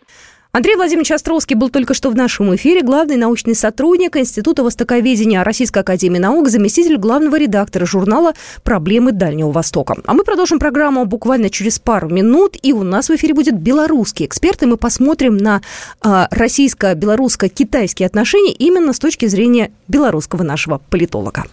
Андрей 0.58 0.76
Владимирович 0.76 1.12
Островский 1.12 1.56
был 1.56 1.70
только 1.70 1.94
что 1.94 2.10
в 2.10 2.16
нашем 2.16 2.56
эфире, 2.56 2.82
главный 2.82 3.16
научный 3.16 3.54
сотрудник 3.54 4.18
Института 4.18 4.64
востоковедения 4.64 5.44
Российской 5.44 5.84
Академии 5.84 6.18
Наук, 6.18 6.50
заместитель 6.50 6.98
главного 6.98 7.38
редактора 7.38 7.86
журнала 7.86 8.34
«Проблемы 8.64 9.12
Дальнего 9.12 9.52
Востока». 9.52 9.98
А 10.04 10.16
мы 10.16 10.24
продолжим 10.24 10.58
программу 10.58 11.06
буквально 11.06 11.52
через 11.52 11.78
пару 11.78 12.10
минут, 12.10 12.58
и 12.60 12.74
у 12.74 12.82
нас 12.82 13.08
в 13.08 13.16
эфире 13.16 13.36
будет 13.36 13.54
белорусский 13.60 14.26
эксперт, 14.26 14.64
и 14.64 14.66
мы 14.66 14.78
посмотрим 14.78 15.38
на 15.38 15.62
а, 16.02 16.28
российско-белорусско-китайские 16.32 18.08
отношения 18.08 18.54
именно 18.54 18.94
с 18.94 18.98
точки 18.98 19.28
зрения 19.28 19.70
белорусского 19.88 20.42
нашего 20.42 20.82
политолога. 20.90 21.46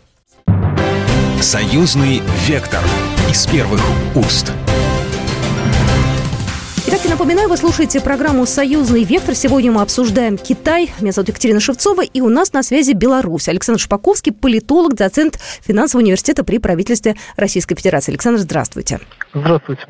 Союзный 1.42 2.22
вектор 2.48 2.80
из 3.30 3.46
первых 3.48 3.82
уст. 4.14 4.50
Итак, 6.86 7.00
я 7.02 7.10
напоминаю, 7.10 7.48
вы 7.48 7.56
слушаете 7.56 7.98
программу 7.98 8.44
«Союзный 8.44 9.04
вектор». 9.04 9.34
Сегодня 9.34 9.72
мы 9.72 9.80
обсуждаем 9.80 10.36
Китай. 10.36 10.92
Меня 11.00 11.12
зовут 11.12 11.30
Екатерина 11.30 11.58
Шевцова, 11.58 12.02
и 12.02 12.20
у 12.20 12.28
нас 12.28 12.52
на 12.52 12.62
связи 12.62 12.92
Беларусь. 12.92 13.48
Александр 13.48 13.80
Шпаковский, 13.80 14.32
политолог, 14.32 14.94
доцент 14.94 15.38
финансового 15.62 16.04
университета 16.04 16.44
при 16.44 16.58
правительстве 16.58 17.16
Российской 17.36 17.74
Федерации. 17.74 18.12
Александр, 18.12 18.38
здравствуйте. 18.38 19.00
Здравствуйте. 19.32 19.86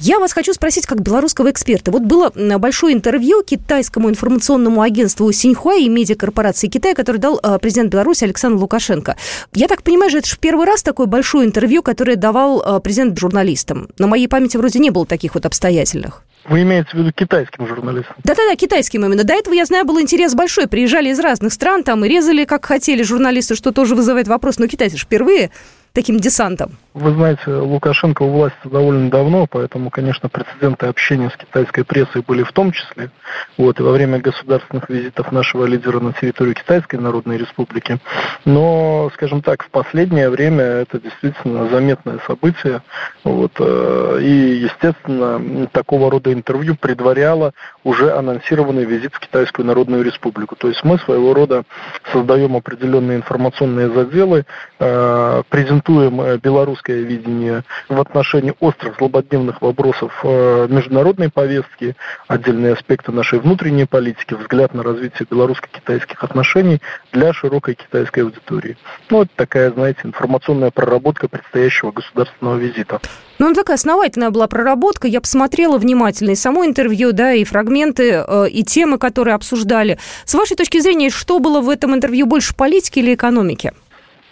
Я 0.00 0.18
вас 0.18 0.32
хочу 0.32 0.52
спросить 0.52 0.84
как 0.84 1.00
белорусского 1.00 1.48
эксперта. 1.48 1.92
Вот 1.92 2.02
было 2.02 2.32
большое 2.58 2.92
интервью 2.92 3.44
китайскому 3.44 4.10
информационному 4.10 4.82
агентству 4.82 5.30
Синьхуа 5.30 5.76
и 5.76 5.88
медиакорпорации 5.88 6.66
Китая, 6.66 6.96
который 6.96 7.18
дал 7.18 7.38
а, 7.40 7.60
президент 7.60 7.92
Беларуси 7.92 8.24
Александр 8.24 8.58
Лукашенко. 8.58 9.16
Я 9.54 9.68
так 9.68 9.84
понимаю, 9.84 10.10
что 10.10 10.18
это 10.18 10.28
же 10.28 10.38
первый 10.40 10.66
раз 10.66 10.82
такое 10.82 11.06
большое 11.06 11.46
интервью, 11.46 11.84
которое 11.84 12.16
давал 12.16 12.60
а, 12.62 12.80
президент 12.80 13.16
журналистам. 13.16 13.90
На 13.98 14.08
моей 14.08 14.26
памяти 14.26 14.56
вроде 14.56 14.80
не 14.80 14.90
было 14.90 15.06
таких 15.06 15.34
вот 15.34 15.46
обстоятельных. 15.46 16.24
Вы 16.44 16.62
имеете 16.62 16.90
в 16.90 16.94
виду 16.94 17.12
китайским 17.12 17.66
журналистам? 17.66 18.16
Да-да-да, 18.24 18.56
китайским 18.56 19.04
именно. 19.04 19.24
До 19.24 19.32
этого, 19.32 19.54
я 19.54 19.64
знаю, 19.64 19.84
был 19.84 20.00
интерес 20.00 20.34
большой. 20.34 20.66
Приезжали 20.66 21.10
из 21.10 21.20
разных 21.20 21.52
стран, 21.52 21.84
там 21.84 22.04
и 22.04 22.08
резали, 22.08 22.44
как 22.44 22.64
хотели 22.64 23.02
журналисты, 23.02 23.54
что 23.54 23.70
тоже 23.72 23.94
вызывает 23.94 24.28
вопрос. 24.28 24.58
Но 24.58 24.66
китайцы 24.66 24.96
же 24.96 25.04
впервые 25.04 25.50
таким 25.92 26.18
десантом? 26.18 26.76
Вы 26.94 27.12
знаете, 27.12 27.50
Лукашенко 27.50 28.22
у 28.22 28.30
власти 28.30 28.56
довольно 28.64 29.10
давно, 29.10 29.46
поэтому, 29.46 29.88
конечно, 29.88 30.28
прецеденты 30.28 30.86
общения 30.86 31.30
с 31.30 31.36
китайской 31.36 31.84
прессой 31.84 32.22
были 32.26 32.42
в 32.42 32.52
том 32.52 32.70
числе. 32.70 33.10
Вот, 33.56 33.80
и 33.80 33.82
во 33.82 33.92
время 33.92 34.18
государственных 34.18 34.90
визитов 34.90 35.32
нашего 35.32 35.64
лидера 35.64 36.00
на 36.00 36.12
территорию 36.12 36.54
Китайской 36.54 36.96
Народной 36.96 37.38
Республики. 37.38 37.98
Но, 38.44 39.10
скажем 39.14 39.40
так, 39.40 39.62
в 39.62 39.70
последнее 39.70 40.28
время 40.28 40.64
это 40.64 41.00
действительно 41.00 41.68
заметное 41.70 42.18
событие. 42.26 42.82
Вот, 43.24 43.52
э, 43.58 44.18
и, 44.20 44.64
естественно, 44.64 45.66
такого 45.68 46.10
рода 46.10 46.30
интервью 46.30 46.76
предваряло 46.76 47.52
уже 47.84 48.12
анонсированный 48.12 48.84
визит 48.84 49.14
в 49.14 49.20
Китайскую 49.20 49.64
Народную 49.64 50.02
Республику. 50.02 50.56
То 50.56 50.68
есть 50.68 50.84
мы 50.84 50.98
своего 50.98 51.32
рода 51.32 51.64
создаем 52.12 52.54
определенные 52.54 53.16
информационные 53.16 53.90
заделы, 53.90 54.44
э, 54.78 55.42
презентуем 55.48 55.81
презентуем 55.82 56.20
э, 56.20 56.38
белорусское 56.38 57.02
видение 57.02 57.64
в 57.88 58.00
отношении 58.00 58.54
острых 58.60 58.96
злободневных 58.98 59.60
вопросов 59.62 60.12
э, 60.22 60.66
международной 60.68 61.30
повестки, 61.30 61.96
отдельные 62.28 62.74
аспекты 62.74 63.12
нашей 63.12 63.38
внутренней 63.38 63.84
политики, 63.84 64.34
взгляд 64.34 64.74
на 64.74 64.82
развитие 64.82 65.26
белорусско-китайских 65.30 66.22
отношений 66.22 66.80
для 67.12 67.32
широкой 67.32 67.74
китайской 67.74 68.20
аудитории. 68.20 68.76
Ну, 69.10 69.22
это 69.22 69.30
такая, 69.36 69.70
знаете, 69.70 70.00
информационная 70.04 70.70
проработка 70.70 71.28
предстоящего 71.28 71.92
государственного 71.92 72.56
визита. 72.56 73.00
Ну, 73.38 73.54
такая 73.54 73.76
основательная 73.76 74.30
была 74.30 74.46
проработка. 74.46 75.08
Я 75.08 75.20
посмотрела 75.20 75.78
внимательно 75.78 76.30
и 76.30 76.36
само 76.36 76.64
интервью, 76.64 77.12
да, 77.12 77.32
и 77.32 77.44
фрагменты, 77.44 78.24
э, 78.26 78.48
и 78.48 78.62
темы, 78.62 78.98
которые 78.98 79.34
обсуждали. 79.34 79.98
С 80.24 80.34
вашей 80.34 80.56
точки 80.56 80.80
зрения, 80.80 81.10
что 81.10 81.38
было 81.38 81.60
в 81.60 81.68
этом 81.68 81.94
интервью 81.94 82.26
больше 82.26 82.54
политики 82.54 83.00
или 83.00 83.14
экономики? 83.14 83.72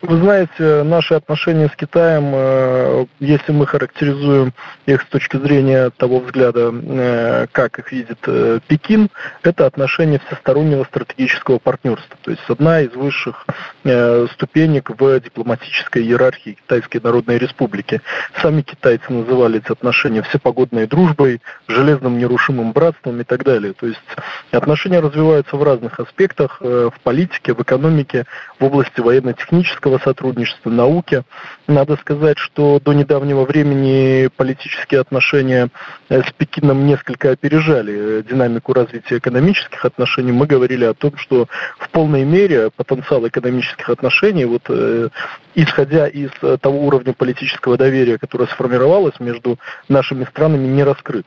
Вы 0.02 0.16
знаете, 0.18 0.82
наши 0.82 1.12
отношения 1.12 1.68
с 1.68 1.76
Китаем, 1.76 2.32
э, 2.34 3.06
если 3.18 3.52
мы 3.52 3.66
характеризуем 3.66 4.54
их 4.86 5.02
с 5.02 5.04
точки 5.06 5.36
зрения 5.36 5.90
того 5.90 6.20
взгляда, 6.20 6.72
э, 6.72 7.46
как 7.52 7.78
их 7.78 7.92
видит 7.92 8.18
э, 8.26 8.60
Пекин, 8.66 9.10
это 9.42 9.66
отношения 9.66 10.18
всестороннего 10.26 10.84
стратегического 10.84 11.58
партнерства. 11.58 12.16
То 12.22 12.30
есть 12.30 12.42
одна 12.48 12.80
из 12.80 12.94
высших 12.94 13.46
ступенек 14.32 14.90
в 14.90 15.20
дипломатической 15.20 16.02
иерархии 16.02 16.52
Китайской 16.52 16.98
Народной 17.02 17.38
Республики. 17.38 18.00
Сами 18.40 18.62
китайцы 18.62 19.12
называли 19.12 19.58
эти 19.58 19.72
отношения 19.72 20.22
всепогодной 20.22 20.86
дружбой, 20.86 21.40
железным 21.68 22.18
нерушимым 22.18 22.72
братством 22.72 23.20
и 23.20 23.24
так 23.24 23.44
далее. 23.44 23.72
То 23.72 23.86
есть 23.86 24.00
отношения 24.50 25.00
развиваются 25.00 25.56
в 25.56 25.62
разных 25.62 25.98
аспектах, 25.98 26.60
в 26.60 26.94
политике, 27.02 27.54
в 27.54 27.62
экономике, 27.62 28.26
в 28.58 28.64
области 28.64 29.00
военно-технического 29.00 29.98
сотрудничества, 29.98 30.70
науки. 30.70 31.22
Надо 31.66 31.96
сказать, 31.96 32.38
что 32.38 32.80
до 32.80 32.92
недавнего 32.92 33.44
времени 33.44 34.28
политические 34.36 35.00
отношения 35.00 35.68
э, 36.08 36.22
с 36.22 36.32
Пекином 36.32 36.86
несколько 36.86 37.30
опережали 37.30 38.18
э, 38.18 38.22
динамику 38.22 38.72
развития 38.72 39.18
экономических 39.18 39.84
отношений. 39.84 40.32
Мы 40.32 40.46
говорили 40.46 40.84
о 40.84 40.94
том, 40.94 41.16
что 41.16 41.46
в 41.78 41.88
полной 41.90 42.24
мере 42.24 42.70
потенциал 42.70 43.26
экономических 43.26 43.69
отношений, 43.88 44.44
вот, 44.44 44.62
э, 44.68 45.08
исходя 45.54 46.06
из 46.06 46.30
того 46.60 46.86
уровня 46.86 47.12
политического 47.12 47.76
доверия, 47.76 48.18
которое 48.18 48.46
сформировалось 48.46 49.18
между 49.20 49.58
нашими 49.88 50.24
странами, 50.24 50.66
не 50.66 50.84
раскрыт. 50.84 51.26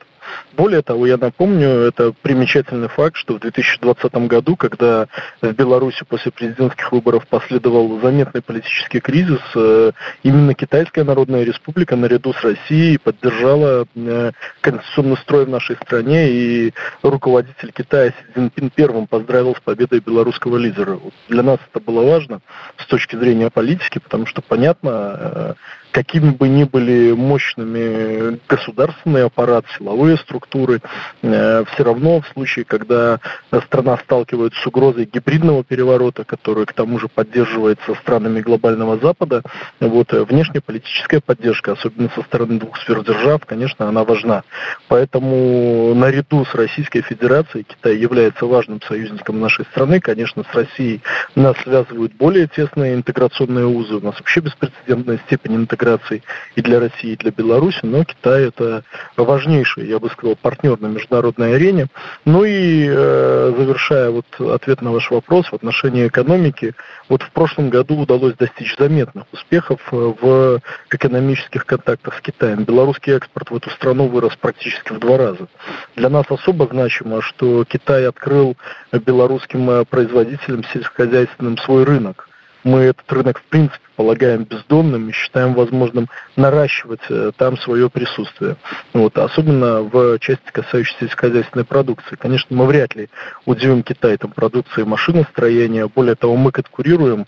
Более 0.56 0.82
того, 0.82 1.06
я 1.06 1.16
напомню, 1.16 1.68
это 1.68 2.12
примечательный 2.22 2.88
факт, 2.88 3.16
что 3.16 3.34
в 3.34 3.40
2020 3.40 4.14
году, 4.28 4.56
когда 4.56 5.08
в 5.40 5.52
Беларуси 5.52 6.04
после 6.08 6.30
президентских 6.30 6.92
выборов 6.92 7.26
последовал 7.26 8.00
заметный 8.00 8.42
политический 8.42 9.00
кризис, 9.00 9.40
э, 9.54 9.92
именно 10.22 10.54
Китайская 10.54 11.04
Народная 11.04 11.42
Республика 11.42 11.96
наряду 11.96 12.32
с 12.32 12.42
Россией 12.42 12.98
поддержала 12.98 13.86
э, 13.94 14.32
конституционный 14.60 15.16
строй 15.18 15.46
в 15.46 15.48
нашей 15.48 15.76
стране, 15.76 16.30
и 16.30 16.74
руководитель 17.02 17.72
Китая 17.72 18.10
Си 18.10 18.24
Цзиньпин 18.34 18.70
первым 18.70 19.06
поздравил 19.06 19.56
с 19.56 19.60
победой 19.60 20.00
белорусского 20.00 20.56
лидера. 20.56 21.00
Для 21.28 21.42
нас 21.42 21.58
это 21.72 21.82
было 21.84 22.08
важно 22.08 22.40
с 22.76 22.86
точки 22.86 23.16
зрения 23.16 23.50
политики, 23.50 23.98
потому 23.98 24.26
что 24.26 24.42
понятно, 24.42 24.90
э, 24.90 25.54
какими 25.94 26.30
бы 26.30 26.48
ни 26.48 26.64
были 26.64 27.12
мощными 27.12 28.40
государственный 28.48 29.26
аппарат, 29.26 29.64
силовые 29.78 30.16
структуры, 30.16 30.80
э, 31.22 31.64
все 31.72 31.84
равно 31.84 32.20
в 32.20 32.26
случае, 32.32 32.64
когда 32.64 33.20
страна 33.66 33.96
сталкивается 33.98 34.60
с 34.60 34.66
угрозой 34.66 35.04
гибридного 35.04 35.62
переворота, 35.62 36.24
который 36.24 36.66
к 36.66 36.72
тому 36.72 36.98
же 36.98 37.06
поддерживается 37.06 37.94
странами 37.94 38.40
глобального 38.40 38.98
Запада, 38.98 39.42
вот, 39.78 40.12
э, 40.12 40.24
внешнеполитическая 40.24 41.20
поддержка, 41.20 41.72
особенно 41.72 42.10
со 42.12 42.22
стороны 42.22 42.58
двух 42.58 42.76
сверхдержав, 42.78 43.46
конечно, 43.46 43.88
она 43.88 44.02
важна. 44.02 44.42
Поэтому 44.88 45.94
наряду 45.94 46.44
с 46.44 46.56
Российской 46.56 47.02
Федерацией 47.02 47.62
Китай 47.62 47.96
является 47.96 48.46
важным 48.46 48.82
союзником 48.82 49.38
нашей 49.38 49.64
страны. 49.66 50.00
Конечно, 50.00 50.42
с 50.42 50.52
Россией 50.56 51.02
нас 51.36 51.56
связывают 51.62 52.14
более 52.14 52.48
тесные 52.48 52.94
интеграционные 52.94 53.66
узы. 53.66 53.94
У 53.94 54.00
нас 54.00 54.18
вообще 54.18 54.40
беспрецедентная 54.40 55.20
степень 55.26 55.54
интеграции 55.54 55.83
интеграции 55.84 56.22
и 56.56 56.62
для 56.62 56.80
России, 56.80 57.12
и 57.12 57.16
для 57.16 57.30
Беларуси, 57.30 57.80
но 57.82 58.04
Китай 58.04 58.48
это 58.48 58.84
важнейший, 59.16 59.86
я 59.86 59.98
бы 59.98 60.10
сказал, 60.10 60.36
партнер 60.36 60.80
на 60.80 60.86
международной 60.86 61.56
арене. 61.56 61.86
Ну 62.24 62.44
и 62.44 62.86
э, 62.88 63.54
завершая 63.56 64.10
вот 64.10 64.26
ответ 64.40 64.82
на 64.82 64.92
ваш 64.92 65.10
вопрос 65.10 65.46
в 65.46 65.54
отношении 65.54 66.06
экономики, 66.06 66.74
вот 67.08 67.22
в 67.22 67.30
прошлом 67.30 67.70
году 67.70 68.00
удалось 68.00 68.34
достичь 68.34 68.76
заметных 68.78 69.24
успехов 69.32 69.80
э, 69.92 69.96
в 69.96 70.60
экономических 70.90 71.66
контактах 71.66 72.14
с 72.16 72.20
Китаем. 72.20 72.64
Белорусский 72.64 73.14
экспорт 73.14 73.50
в 73.50 73.56
эту 73.56 73.70
страну 73.70 74.08
вырос 74.08 74.36
практически 74.36 74.92
в 74.92 74.98
два 74.98 75.18
раза. 75.18 75.48
Для 75.96 76.08
нас 76.08 76.24
особо 76.28 76.66
значимо, 76.70 77.22
что 77.22 77.64
Китай 77.64 78.06
открыл 78.06 78.56
белорусским 78.92 79.68
э, 79.70 79.84
производителям 79.84 80.64
сельскохозяйственным 80.72 81.58
свой 81.58 81.84
рынок. 81.84 82.28
Мы 82.64 82.80
этот 82.80 83.10
рынок, 83.12 83.40
в 83.40 83.44
принципе, 83.44 83.78
полагаем 83.96 84.44
бездонным 84.44 85.08
и 85.08 85.12
считаем 85.12 85.54
возможным 85.54 86.08
наращивать 86.36 87.00
э, 87.10 87.32
там 87.36 87.58
свое 87.58 87.90
присутствие. 87.90 88.56
Вот, 88.92 89.16
особенно 89.18 89.82
в 89.82 90.18
части, 90.18 90.50
касающейся 90.50 91.00
сельскохозяйственной 91.00 91.64
продукции. 91.64 92.16
Конечно, 92.16 92.56
мы 92.56 92.66
вряд 92.66 92.96
ли 92.96 93.08
удивим 93.44 93.82
Китай 93.82 94.16
там 94.16 94.30
продукции 94.30 94.82
машиностроения. 94.82 95.86
Более 95.86 96.14
того, 96.14 96.36
мы 96.36 96.52
конкурируем 96.52 97.26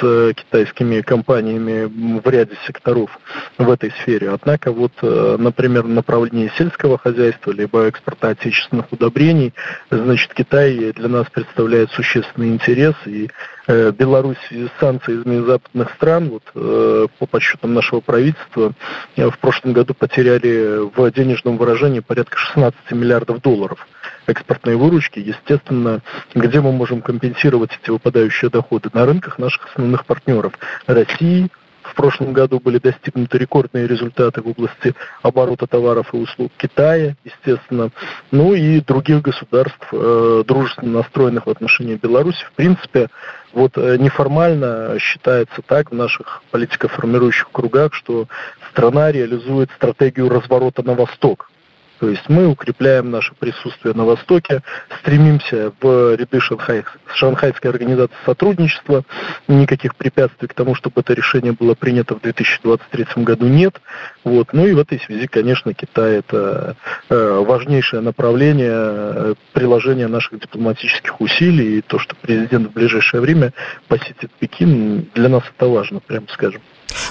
с 0.00 0.34
китайскими 0.34 1.00
компаниями 1.00 2.20
в 2.20 2.28
ряде 2.28 2.56
секторов 2.66 3.10
в 3.58 3.70
этой 3.70 3.90
сфере. 4.02 4.30
Однако 4.30 4.72
вот, 4.72 4.92
э, 5.02 5.36
например, 5.38 5.82
в 5.82 5.88
направлении 5.88 6.50
сельского 6.56 6.98
хозяйства 6.98 7.50
либо 7.50 7.84
экспорта 7.86 8.30
отечественных 8.30 8.92
удобрений, 8.92 9.54
значит, 9.90 10.34
Китай 10.34 10.92
для 10.92 11.08
нас 11.08 11.26
представляет 11.30 11.90
существенный 11.92 12.48
интерес, 12.48 12.94
и 13.06 13.30
э, 13.66 13.92
Беларусь 13.92 14.36
с 14.50 14.80
санкциями 14.80 15.44
западных 15.46 15.90
стран, 15.94 16.30
вот, 16.30 16.42
э, 16.54 17.06
по 17.18 17.26
подсчетам 17.26 17.74
нашего 17.74 18.00
правительства, 18.00 18.72
в 19.16 19.38
прошлом 19.38 19.72
году 19.72 19.94
потеряли 19.94 20.90
в 20.94 21.10
денежном 21.12 21.56
выражении 21.56 22.00
порядка 22.00 22.36
16 22.36 22.92
миллиардов 22.92 23.40
долларов 23.40 23.86
экспортной 24.26 24.76
выручки, 24.76 25.18
естественно, 25.18 26.00
где 26.34 26.60
мы 26.60 26.72
можем 26.72 27.02
компенсировать 27.02 27.78
эти 27.82 27.90
выпадающие 27.90 28.50
доходы? 28.50 28.90
На 28.92 29.06
рынках 29.06 29.38
наших 29.38 29.66
основных 29.66 30.04
партнеров 30.06 30.52
России, 30.86 31.50
в 31.84 31.94
прошлом 31.94 32.32
году 32.32 32.60
были 32.60 32.78
достигнуты 32.78 33.38
рекордные 33.38 33.86
результаты 33.86 34.40
в 34.40 34.48
области 34.48 34.94
оборота 35.22 35.66
товаров 35.66 36.14
и 36.14 36.16
услуг 36.16 36.50
Китая, 36.56 37.14
естественно, 37.24 37.90
ну 38.30 38.54
и 38.54 38.80
других 38.80 39.22
государств, 39.22 39.86
э, 39.92 40.44
дружественно 40.46 40.98
настроенных 40.98 41.46
в 41.46 41.50
отношении 41.50 41.96
Беларуси. 41.96 42.42
В 42.46 42.52
принципе, 42.52 43.08
вот 43.52 43.76
э, 43.76 43.98
неформально 43.98 44.96
считается 44.98 45.60
так 45.62 45.90
в 45.90 45.94
наших 45.94 46.42
политико-формирующих 46.50 47.50
кругах, 47.52 47.92
что 47.92 48.26
страна 48.70 49.12
реализует 49.12 49.70
стратегию 49.76 50.30
разворота 50.30 50.82
на 50.82 50.94
восток. 50.94 51.50
То 52.00 52.08
есть 52.08 52.28
мы 52.28 52.46
укрепляем 52.46 53.10
наше 53.10 53.34
присутствие 53.34 53.94
на 53.94 54.04
Востоке, 54.04 54.62
стремимся 55.00 55.72
в 55.80 56.14
ряды 56.16 56.40
Шанхай, 56.40 56.84
Шанхайской 57.14 57.70
организации 57.70 58.14
сотрудничества. 58.24 59.04
Никаких 59.48 59.94
препятствий 59.94 60.48
к 60.48 60.54
тому, 60.54 60.74
чтобы 60.74 61.00
это 61.00 61.14
решение 61.14 61.52
было 61.52 61.74
принято 61.74 62.14
в 62.14 62.20
2023 62.20 63.22
году 63.24 63.46
нет. 63.46 63.80
Вот. 64.24 64.52
Ну 64.52 64.66
и 64.66 64.72
в 64.72 64.78
этой 64.78 64.98
связи, 65.00 65.26
конечно, 65.26 65.72
Китай 65.72 66.16
это 66.16 66.76
э, 67.08 67.44
важнейшее 67.46 68.00
направление 68.00 68.72
э, 68.74 69.34
приложения 69.52 70.08
наших 70.08 70.40
дипломатических 70.40 71.20
усилий. 71.20 71.78
И 71.78 71.82
то, 71.82 71.98
что 71.98 72.16
президент 72.16 72.70
в 72.70 72.72
ближайшее 72.72 73.20
время 73.20 73.52
посетит 73.88 74.30
Пекин, 74.38 75.08
для 75.14 75.28
нас 75.28 75.44
это 75.56 75.68
важно, 75.68 76.00
прямо 76.00 76.26
скажем. 76.28 76.60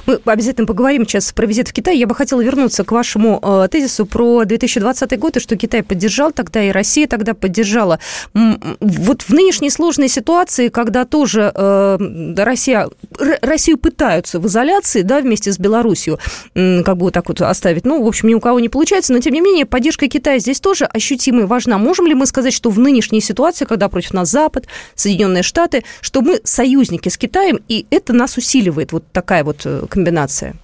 Мы 0.05 0.19
обязательно 0.25 0.67
поговорим 0.67 1.07
сейчас 1.07 1.31
про 1.31 1.45
визит 1.45 1.69
в 1.69 1.73
Китай. 1.73 1.97
Я 1.97 2.07
бы 2.07 2.15
хотела 2.15 2.41
вернуться 2.41 2.83
к 2.83 2.91
вашему 2.91 3.39
э, 3.41 3.67
тезису 3.71 4.05
про 4.05 4.45
2020 4.45 5.19
год, 5.19 5.37
и 5.37 5.39
что 5.39 5.55
Китай 5.55 5.83
поддержал 5.83 6.31
тогда, 6.31 6.63
и 6.63 6.71
Россия 6.71 7.07
тогда 7.07 7.33
поддержала. 7.33 7.99
Вот 8.33 9.21
в 9.23 9.29
нынешней 9.29 9.69
сложной 9.69 10.09
ситуации, 10.09 10.69
когда 10.69 11.05
тоже 11.05 11.51
э, 11.53 12.33
Россия, 12.37 12.89
Россию 13.41 13.77
пытаются 13.77 14.39
в 14.39 14.47
изоляции, 14.47 15.01
да, 15.01 15.21
вместе 15.21 15.51
с 15.51 15.59
Белоруссией, 15.59 16.17
как 16.83 16.97
бы 16.97 17.05
вот 17.05 17.13
так 17.13 17.27
вот 17.29 17.41
оставить, 17.41 17.85
ну, 17.85 18.03
в 18.03 18.07
общем, 18.07 18.29
ни 18.29 18.33
у 18.33 18.39
кого 18.39 18.59
не 18.59 18.69
получается, 18.69 19.13
но, 19.13 19.19
тем 19.19 19.33
не 19.33 19.41
менее, 19.41 19.65
поддержка 19.65 20.07
Китая 20.07 20.39
здесь 20.39 20.59
тоже 20.59 20.85
ощутима 20.85 21.41
и 21.41 21.45
важна. 21.45 21.77
Можем 21.77 22.07
ли 22.07 22.13
мы 22.13 22.25
сказать, 22.25 22.53
что 22.53 22.69
в 22.69 22.79
нынешней 22.79 23.21
ситуации, 23.21 23.65
когда 23.65 23.89
против 23.89 24.13
нас 24.13 24.29
Запад, 24.29 24.67
Соединенные 24.95 25.43
Штаты, 25.43 25.83
что 26.01 26.21
мы 26.21 26.41
союзники 26.43 27.09
с 27.09 27.17
Китаем, 27.17 27.59
и 27.67 27.85
это 27.89 28.13
нас 28.13 28.37
усиливает, 28.37 28.91
вот 28.91 29.03
такая 29.11 29.43
вот 29.43 29.62
э, 29.65 29.81
комбинация? 29.89 30.55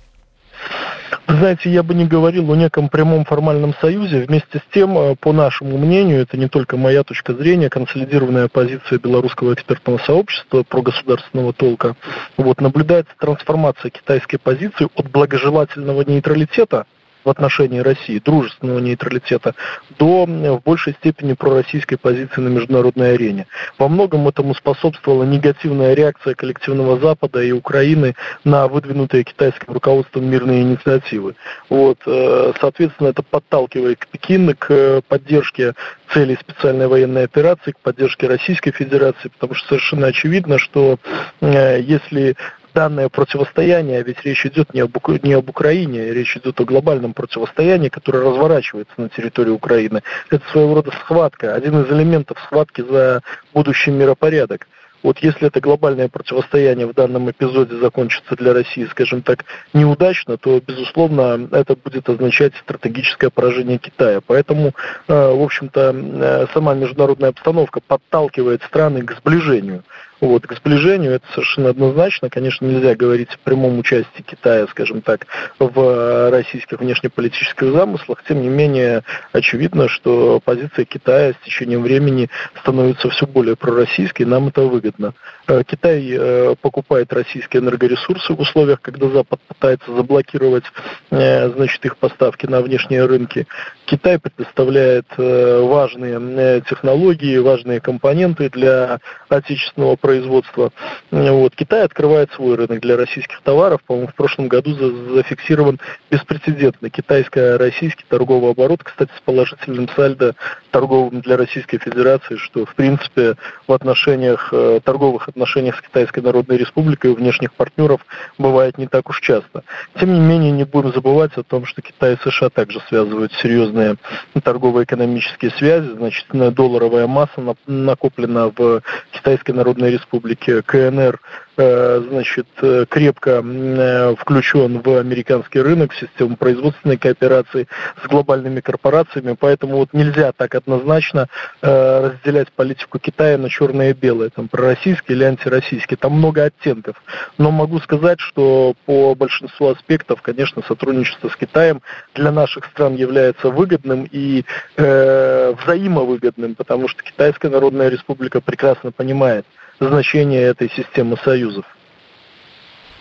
Знаете, 1.27 1.69
я 1.69 1.83
бы 1.83 1.93
не 1.93 2.05
говорил 2.05 2.51
о 2.51 2.55
неком 2.55 2.89
прямом 2.89 3.23
формальном 3.23 3.75
союзе. 3.79 4.25
Вместе 4.25 4.59
с 4.59 4.73
тем, 4.73 4.97
э, 4.97 5.15
по 5.15 5.31
нашему 5.31 5.77
мнению, 5.77 6.21
это 6.21 6.37
не 6.37 6.47
только 6.47 6.75
моя 6.75 7.03
точка 7.03 7.33
зрения, 7.33 7.69
консолидированная 7.69 8.47
позиция 8.47 8.97
белорусского 8.97 9.53
экспертного 9.53 9.99
сообщества 9.99 10.63
про 10.63 10.81
государственного 10.81 11.53
толка, 11.53 11.95
вот, 12.35 12.61
наблюдается 12.61 13.13
трансформация 13.19 13.91
китайской 13.91 14.37
позиции 14.37 14.87
от 14.95 15.09
благожелательного 15.11 16.01
нейтралитета– 16.01 16.85
в 17.23 17.29
отношении 17.29 17.79
России, 17.79 18.21
дружественного 18.23 18.79
нейтралитета, 18.79 19.55
до 19.97 20.25
в 20.25 20.61
большей 20.63 20.93
степени 20.93 21.33
пророссийской 21.33 21.97
позиции 21.97 22.41
на 22.41 22.49
международной 22.49 23.13
арене. 23.13 23.47
Во 23.77 23.87
многом 23.87 24.27
этому 24.27 24.53
способствовала 24.55 25.23
негативная 25.23 25.93
реакция 25.93 26.35
коллективного 26.35 26.99
Запада 26.99 27.41
и 27.41 27.51
Украины 27.51 28.15
на 28.43 28.67
выдвинутые 28.67 29.23
китайским 29.23 29.73
руководством 29.73 30.29
мирные 30.29 30.61
инициативы. 30.61 31.35
Вот, 31.69 31.99
э, 32.05 32.53
соответственно, 32.59 33.09
это 33.09 33.23
подталкивает 33.23 34.05
Пекин 34.11 34.55
к 34.55 35.01
поддержке 35.07 35.73
целей 36.13 36.37
специальной 36.39 36.87
военной 36.87 37.23
операции, 37.25 37.71
к 37.71 37.79
поддержке 37.79 38.27
Российской 38.27 38.71
Федерации, 38.71 39.29
потому 39.29 39.53
что 39.55 39.69
совершенно 39.69 40.07
очевидно, 40.07 40.57
что 40.57 40.97
э, 41.41 41.81
если 41.81 42.35
данное 42.73 43.09
противостояние, 43.09 44.03
ведь 44.03 44.23
речь 44.23 44.45
идет 44.45 44.73
не 44.73 44.81
об, 44.81 44.95
не 45.23 45.33
об 45.33 45.49
Украине, 45.49 46.13
речь 46.13 46.37
идет 46.37 46.59
о 46.59 46.65
глобальном 46.65 47.13
противостоянии, 47.13 47.89
которое 47.89 48.23
разворачивается 48.23 48.93
на 48.97 49.09
территории 49.09 49.51
Украины. 49.51 50.01
Это 50.29 50.47
своего 50.51 50.75
рода 50.75 50.91
схватка, 50.91 51.55
один 51.55 51.81
из 51.83 51.91
элементов 51.91 52.39
схватки 52.39 52.81
за 52.81 53.21
будущий 53.53 53.91
миропорядок. 53.91 54.67
Вот 55.01 55.19
если 55.19 55.47
это 55.47 55.61
глобальное 55.61 56.09
противостояние 56.09 56.85
в 56.85 56.93
данном 56.93 57.31
эпизоде 57.31 57.77
закончится 57.77 58.35
для 58.35 58.53
России, 58.53 58.85
скажем 58.91 59.21
так, 59.21 59.45
неудачно, 59.73 60.37
то, 60.37 60.59
безусловно, 60.59 61.47
это 61.51 61.75
будет 61.75 62.09
означать 62.09 62.53
стратегическое 62.57 63.29
поражение 63.29 63.77
Китая. 63.77 64.19
Поэтому, 64.25 64.73
э, 65.07 65.33
в 65.33 65.41
общем-то, 65.41 65.95
э, 65.95 66.47
сама 66.53 66.73
международная 66.73 67.29
обстановка 67.29 67.79
подталкивает 67.79 68.61
страны 68.63 69.03
к 69.03 69.15
сближению. 69.17 69.83
Вот, 70.21 70.45
к 70.45 70.53
сближению 70.53 71.13
это 71.13 71.25
совершенно 71.33 71.69
однозначно. 71.69 72.29
Конечно, 72.29 72.65
нельзя 72.65 72.95
говорить 72.95 73.29
о 73.33 73.37
прямом 73.43 73.79
участии 73.79 74.21
Китая, 74.21 74.67
скажем 74.67 75.01
так, 75.01 75.27
в 75.59 76.29
российских 76.29 76.79
внешнеполитических 76.79 77.71
замыслах. 77.71 78.23
Тем 78.27 78.41
не 78.41 78.49
менее, 78.49 79.03
очевидно, 79.31 79.87
что 79.87 80.41
позиция 80.43 80.85
Китая 80.85 81.33
с 81.33 81.45
течением 81.45 81.83
времени 81.83 82.29
становится 82.59 83.09
все 83.09 83.25
более 83.25 83.55
пророссийской, 83.55 84.25
нам 84.25 84.49
это 84.49 84.61
выгодно. 84.61 85.13
Э, 85.49 85.63
Китай 85.65 86.07
э, 86.11 86.55
покупает 86.61 87.11
российские 87.11 87.63
энергоресурсы 87.63 88.33
в 88.33 88.39
условиях, 88.39 88.81
когда 88.81 89.09
Запад 89.09 89.39
пытается 89.47 89.91
заблокировать 89.93 90.65
э, 91.09 91.49
значит, 91.49 91.83
их 91.85 91.97
поставки 91.97 92.45
на 92.45 92.61
внешние 92.61 93.05
рынки. 93.05 93.47
Китай 93.85 94.19
предоставляет 94.19 95.07
важные 95.17 96.61
технологии, 96.61 97.39
важные 97.39 97.81
компоненты 97.81 98.51
для 98.51 98.99
отечественного 99.29 99.95
производства. 99.95 100.71
Вот. 101.09 101.55
Китай 101.55 101.85
открывает 101.85 102.31
свой 102.33 102.55
рынок 102.55 102.81
для 102.81 102.95
российских 102.95 103.41
товаров. 103.41 103.81
По-моему, 103.87 104.09
в 104.09 104.13
прошлом 104.13 104.47
году 104.47 104.75
зафиксирован 105.15 105.79
беспрецедентный 106.11 106.91
китайско-российский 106.91 108.05
торговый 108.07 108.51
оборот, 108.51 108.83
кстати, 108.83 109.09
с 109.17 109.21
положительным 109.21 109.89
сальдо 109.95 110.35
торговым 110.71 111.21
для 111.21 111.37
Российской 111.37 111.77
Федерации, 111.77 112.35
что, 112.37 112.65
в 112.65 112.75
принципе, 112.75 113.35
в 113.67 113.73
отношениях, 113.73 114.49
э, 114.51 114.79
торговых 114.83 115.27
отношениях 115.27 115.77
с 115.77 115.81
Китайской 115.81 116.19
Народной 116.19 116.57
Республикой 116.57 117.11
у 117.11 117.15
внешних 117.15 117.53
партнеров 117.53 118.05
бывает 118.37 118.77
не 118.77 118.87
так 118.87 119.09
уж 119.09 119.19
часто. 119.21 119.63
Тем 119.99 120.13
не 120.13 120.19
менее, 120.19 120.51
не 120.51 120.63
будем 120.63 120.93
забывать 120.93 121.37
о 121.37 121.43
том, 121.43 121.65
что 121.65 121.81
Китай 121.81 122.13
и 122.13 122.29
США 122.29 122.49
также 122.49 122.79
связывают 122.87 123.33
серьезные 123.33 123.95
торгово-экономические 124.43 125.51
связи, 125.51 125.89
значительная 125.89 126.51
долларовая 126.51 127.07
масса 127.07 127.55
накоплена 127.67 128.51
в 128.55 128.81
Китайской 129.11 129.51
Народной 129.51 129.91
Республике, 129.91 130.61
КНР 130.61 131.19
значит, 131.59 132.47
крепко 132.89 134.15
включен 134.19 134.81
в 134.81 134.97
американский 134.97 135.59
рынок, 135.59 135.91
в 135.93 135.99
систему 135.99 136.37
производственной 136.37 136.97
кооперации 136.97 137.67
с 138.03 138.07
глобальными 138.07 138.61
корпорациями, 138.61 139.35
поэтому 139.39 139.77
вот 139.77 139.89
нельзя 139.93 140.31
так 140.31 140.55
однозначно 140.55 141.27
разделять 141.61 142.51
политику 142.51 142.99
Китая 142.99 143.37
на 143.37 143.49
черное 143.49 143.91
и 143.91 143.93
белое, 143.93 144.29
там, 144.29 144.47
пророссийский 144.47 145.15
или 145.15 145.23
антироссийский, 145.23 145.97
там 145.97 146.13
много 146.13 146.45
оттенков. 146.45 146.95
Но 147.37 147.51
могу 147.51 147.79
сказать, 147.79 148.19
что 148.19 148.73
по 148.85 149.15
большинству 149.15 149.67
аспектов, 149.67 150.21
конечно, 150.21 150.61
сотрудничество 150.67 151.29
с 151.29 151.35
Китаем 151.35 151.81
для 152.15 152.31
наших 152.31 152.65
стран 152.65 152.95
является 152.95 153.49
выгодным 153.49 154.07
и 154.09 154.45
э, 154.77 155.53
взаимовыгодным, 155.63 156.55
потому 156.55 156.87
что 156.87 157.03
Китайская 157.03 157.49
Народная 157.49 157.89
Республика 157.89 158.41
прекрасно 158.41 158.91
понимает 158.91 159.45
значение 159.79 160.41
этой 160.41 160.69
системы 160.69 161.17
союзов. 161.49 161.65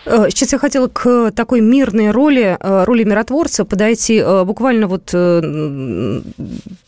Э, 0.09 0.27
сейчас 0.31 0.53
я 0.53 0.59
хотела 0.59 0.89
к 0.89 1.33
такой 1.33 1.61
мирной 1.61 2.11
роли, 2.11 2.57
э, 2.59 2.85
роли 2.85 3.05
миротворца 3.05 3.65
подойти. 3.65 4.23
Э, 4.25 4.45
буквально 4.45 4.87
вот 4.87 5.13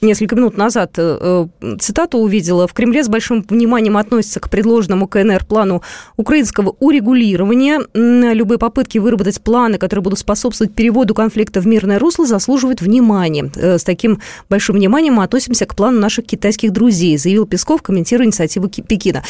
несколько 0.01 0.37
минут 0.37 0.57
назад 0.57 0.99
цитату 1.79 2.18
увидела. 2.18 2.66
В 2.66 2.73
Кремле 2.73 3.05
с 3.05 3.09
большим 3.09 3.44
вниманием 3.49 3.96
относятся 3.96 4.40
к 4.40 4.49
предложенному 4.49 5.07
КНР 5.07 5.44
плану 5.44 5.83
украинского 6.16 6.75
урегулирования. 6.81 7.81
Любые 7.94 8.59
попытки 8.59 8.99
выработать 8.99 9.40
планы, 9.40 9.79
которые 9.79 10.03
будут 10.03 10.18
способствовать 10.18 10.75
переводу 10.75 11.14
конфликта 11.14 11.61
в 11.61 11.66
мирное 11.66 11.99
русло, 11.99 12.27
заслуживают 12.27 12.81
внимания. 12.81 13.51
С 13.55 13.85
таким 13.85 14.20
большим 14.49 14.77
вниманием 14.77 15.14
мы 15.14 15.25
относимся 15.25 15.66
к 15.66 15.75
плану 15.75 16.01
наших 16.01 16.27
китайских 16.27 16.73
друзей, 16.73 17.18
заявил 17.18 17.46
Песков, 17.46 17.83
комментируя 17.83 18.27
инициативу 18.27 18.68
Пекина. 18.68 19.23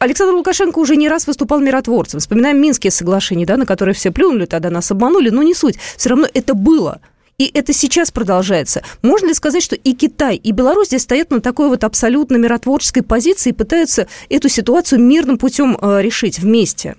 Александр 0.00 0.32
Лукашенко 0.34 0.78
уже 0.78 0.96
не 0.96 1.10
раз 1.10 1.26
выступал 1.26 1.60
миротворцем. 1.60 2.20
Вспоминаем 2.20 2.58
Минские 2.58 2.90
соглашения, 2.90 3.44
да, 3.44 3.58
на 3.58 3.66
которые 3.66 3.94
все 3.94 4.10
плюнули, 4.10 4.46
тогда 4.46 4.70
нас 4.70 4.90
обманули, 4.90 5.28
но 5.28 5.42
не 5.42 5.52
суть. 5.52 5.76
Все 5.76 6.08
равно 6.08 6.26
это 6.32 6.54
было. 6.54 7.02
И 7.36 7.50
это 7.52 7.74
сейчас 7.74 8.10
продолжается. 8.10 8.82
Можно 9.02 9.26
ли 9.26 9.34
сказать, 9.34 9.62
что 9.62 9.76
и 9.76 9.92
Китай, 9.92 10.36
и 10.36 10.52
Беларусь 10.52 10.86
здесь 10.86 11.02
стоят 11.02 11.30
на 11.30 11.42
такой 11.42 11.68
вот 11.68 11.84
абсолютно 11.84 12.38
миротворческой 12.38 13.02
позиции 13.02 13.50
и 13.50 13.52
пытаются 13.52 14.08
эту 14.30 14.48
ситуацию 14.48 15.02
мирным 15.02 15.36
путем 15.36 15.76
э, 15.78 16.00
решить 16.00 16.38
вместе? 16.38 16.96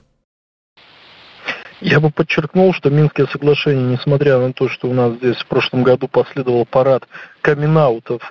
Я 1.80 2.00
бы 2.00 2.12
подчеркнул, 2.12 2.72
что 2.76 2.92
Минские 2.92 3.26
соглашения, 3.28 3.96
несмотря 3.98 4.38
на 4.38 4.54
то, 4.54 4.70
что 4.70 4.88
у 4.88 4.94
нас 4.94 5.16
здесь 5.16 5.38
в 5.38 5.48
прошлом 5.48 5.82
году 5.82 6.08
последовал 6.08 6.68
парад 6.68 7.08
камин 7.42 7.76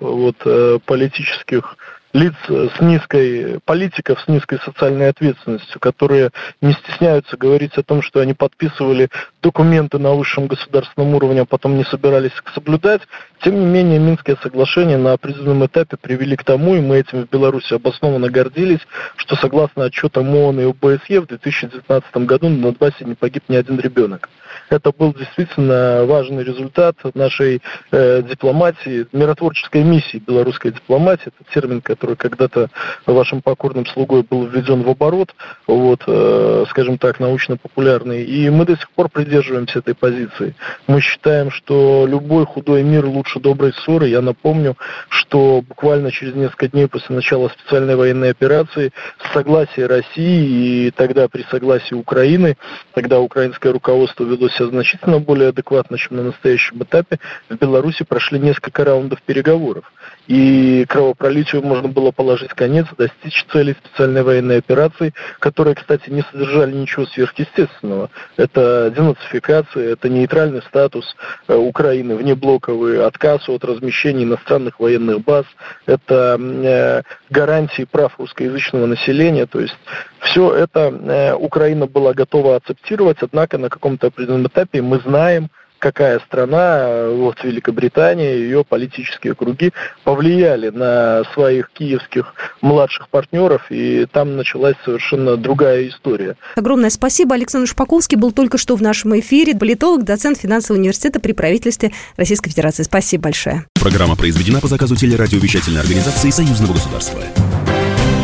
вот, 0.00 0.36
э, 0.44 0.78
политических 0.86 1.76
лиц 2.12 2.34
с 2.48 2.80
низкой, 2.80 3.60
политиков 3.64 4.20
с 4.20 4.28
низкой 4.28 4.58
социальной 4.64 5.08
ответственностью, 5.08 5.80
которые 5.80 6.30
не 6.60 6.72
стесняются 6.72 7.36
говорить 7.36 7.74
о 7.76 7.82
том, 7.82 8.02
что 8.02 8.20
они 8.20 8.34
подписывали 8.34 9.08
документы 9.42 9.98
на 9.98 10.12
высшем 10.12 10.46
государственном 10.46 11.14
уровне, 11.14 11.42
а 11.42 11.44
потом 11.44 11.76
не 11.76 11.84
собирались 11.84 12.32
их 12.32 12.44
соблюдать. 12.54 13.02
Тем 13.42 13.58
не 13.58 13.66
менее, 13.66 13.98
Минские 13.98 14.36
соглашения 14.42 14.98
на 14.98 15.12
определенном 15.12 15.66
этапе 15.66 15.96
привели 15.96 16.36
к 16.36 16.44
тому, 16.44 16.74
и 16.74 16.80
мы 16.80 16.98
этим 16.98 17.26
в 17.26 17.30
Беларуси 17.30 17.74
обоснованно 17.74 18.28
гордились, 18.28 18.80
что 19.16 19.36
согласно 19.36 19.84
отчетам 19.84 20.34
ООН 20.34 20.60
и 20.60 20.64
ОБСЕ 20.64 21.20
в 21.20 21.26
2019 21.26 22.16
году 22.18 22.48
на 22.48 22.62
Донбассе 22.62 23.04
не 23.04 23.14
погиб 23.14 23.44
ни 23.48 23.56
один 23.56 23.78
ребенок. 23.80 24.28
Это 24.68 24.92
был 24.92 25.12
действительно 25.12 26.04
важный 26.04 26.44
результат 26.44 26.96
нашей 27.14 27.60
э, 27.90 28.22
дипломатии, 28.22 29.06
миротворческой 29.12 29.82
миссии 29.82 30.22
белорусской 30.24 30.72
дипломатии. 30.72 31.28
Это 31.28 31.52
термин, 31.52 31.80
который 31.80 32.16
когда-то 32.16 32.70
вашим 33.06 33.42
покорным 33.42 33.86
слугой 33.86 34.22
был 34.22 34.46
введен 34.46 34.82
в 34.82 34.88
оборот, 34.88 35.34
вот, 35.66 36.02
э, 36.06 36.64
скажем 36.70 36.98
так, 36.98 37.20
научно-популярный. 37.20 38.22
И 38.24 38.48
мы 38.50 38.64
до 38.64 38.76
сих 38.76 38.90
пор 38.90 39.08
придерживаемся 39.30 39.78
этой 39.78 39.94
позиции. 39.94 40.56
Мы 40.88 41.00
считаем, 41.00 41.52
что 41.52 42.04
любой 42.08 42.44
худой 42.46 42.82
мир 42.82 43.06
лучше 43.06 43.38
доброй 43.38 43.72
ссоры. 43.72 44.08
Я 44.08 44.22
напомню, 44.22 44.76
что 45.08 45.62
буквально 45.66 46.10
через 46.10 46.34
несколько 46.34 46.66
дней 46.66 46.88
после 46.88 47.14
начала 47.14 47.48
специальной 47.48 47.94
военной 47.94 48.30
операции 48.30 48.92
с 49.22 49.32
согласия 49.32 49.86
России 49.86 50.86
и 50.86 50.90
тогда 50.90 51.28
при 51.28 51.44
согласии 51.48 51.94
Украины, 51.94 52.56
тогда 52.92 53.20
украинское 53.20 53.72
руководство 53.72 54.24
вело 54.24 54.48
себя 54.48 54.66
значительно 54.66 55.20
более 55.20 55.50
адекватно, 55.50 55.96
чем 55.96 56.16
на 56.16 56.24
настоящем 56.24 56.82
этапе, 56.82 57.20
в 57.48 57.54
Беларуси 57.54 58.02
прошли 58.02 58.40
несколько 58.40 58.84
раундов 58.84 59.22
переговоров. 59.22 59.84
И 60.26 60.84
кровопролитию 60.88 61.62
можно 61.62 61.88
было 61.88 62.10
положить 62.10 62.50
конец, 62.50 62.86
достичь 62.98 63.46
целей 63.52 63.74
специальной 63.74 64.22
военной 64.22 64.58
операции, 64.58 65.14
которые, 65.38 65.74
кстати, 65.74 66.10
не 66.10 66.22
содержали 66.22 66.72
ничего 66.72 67.06
сверхъестественного. 67.06 68.10
Это 68.36 68.90
денацификация, 69.20 69.92
это 69.92 70.08
нейтральный 70.08 70.62
статус 70.62 71.16
э, 71.48 71.54
Украины, 71.54 72.16
внеблоковый 72.16 73.04
отказ 73.04 73.48
от 73.48 73.64
размещения 73.64 74.24
иностранных 74.24 74.80
военных 74.80 75.22
баз, 75.22 75.44
это 75.86 76.36
э, 76.40 77.02
гарантии 77.30 77.84
прав 77.84 78.18
русскоязычного 78.18 78.86
населения, 78.86 79.46
то 79.46 79.60
есть 79.60 79.76
все 80.20 80.54
это 80.54 80.88
э, 80.90 81.34
Украина 81.34 81.86
была 81.86 82.14
готова 82.14 82.56
акцептировать, 82.56 83.18
однако 83.20 83.58
на 83.58 83.68
каком-то 83.68 84.08
определенном 84.08 84.46
этапе 84.46 84.82
мы 84.82 84.98
знаем, 85.00 85.50
какая 85.80 86.20
страна, 86.20 87.08
вот 87.08 87.42
Великобритания, 87.42 88.36
ее 88.36 88.64
политические 88.64 89.34
круги 89.34 89.72
повлияли 90.04 90.68
на 90.68 91.24
своих 91.34 91.70
киевских 91.72 92.34
младших 92.60 93.08
партнеров, 93.08 93.66
и 93.70 94.06
там 94.12 94.36
началась 94.36 94.76
совершенно 94.84 95.36
другая 95.36 95.88
история. 95.88 96.36
Огромное 96.54 96.90
спасибо. 96.90 97.34
Александр 97.34 97.68
Шпаковский 97.68 98.16
был 98.16 98.30
только 98.30 98.58
что 98.58 98.76
в 98.76 98.82
нашем 98.82 99.18
эфире. 99.18 99.56
Политолог, 99.56 100.04
доцент 100.04 100.38
финансового 100.38 100.80
университета 100.80 101.18
при 101.18 101.32
правительстве 101.32 101.90
Российской 102.16 102.50
Федерации. 102.50 102.84
Спасибо 102.84 103.24
большое. 103.24 103.64
Программа 103.74 104.16
произведена 104.16 104.60
по 104.60 104.68
заказу 104.68 104.94
телерадиовещательной 104.94 105.80
организации 105.80 106.30
Союзного 106.30 106.74
государства. 106.74 107.20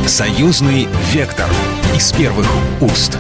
Союзный 0.07 0.87
вектор 1.13 1.49
из 1.95 2.13
первых 2.13 2.47
уст. 2.81 3.19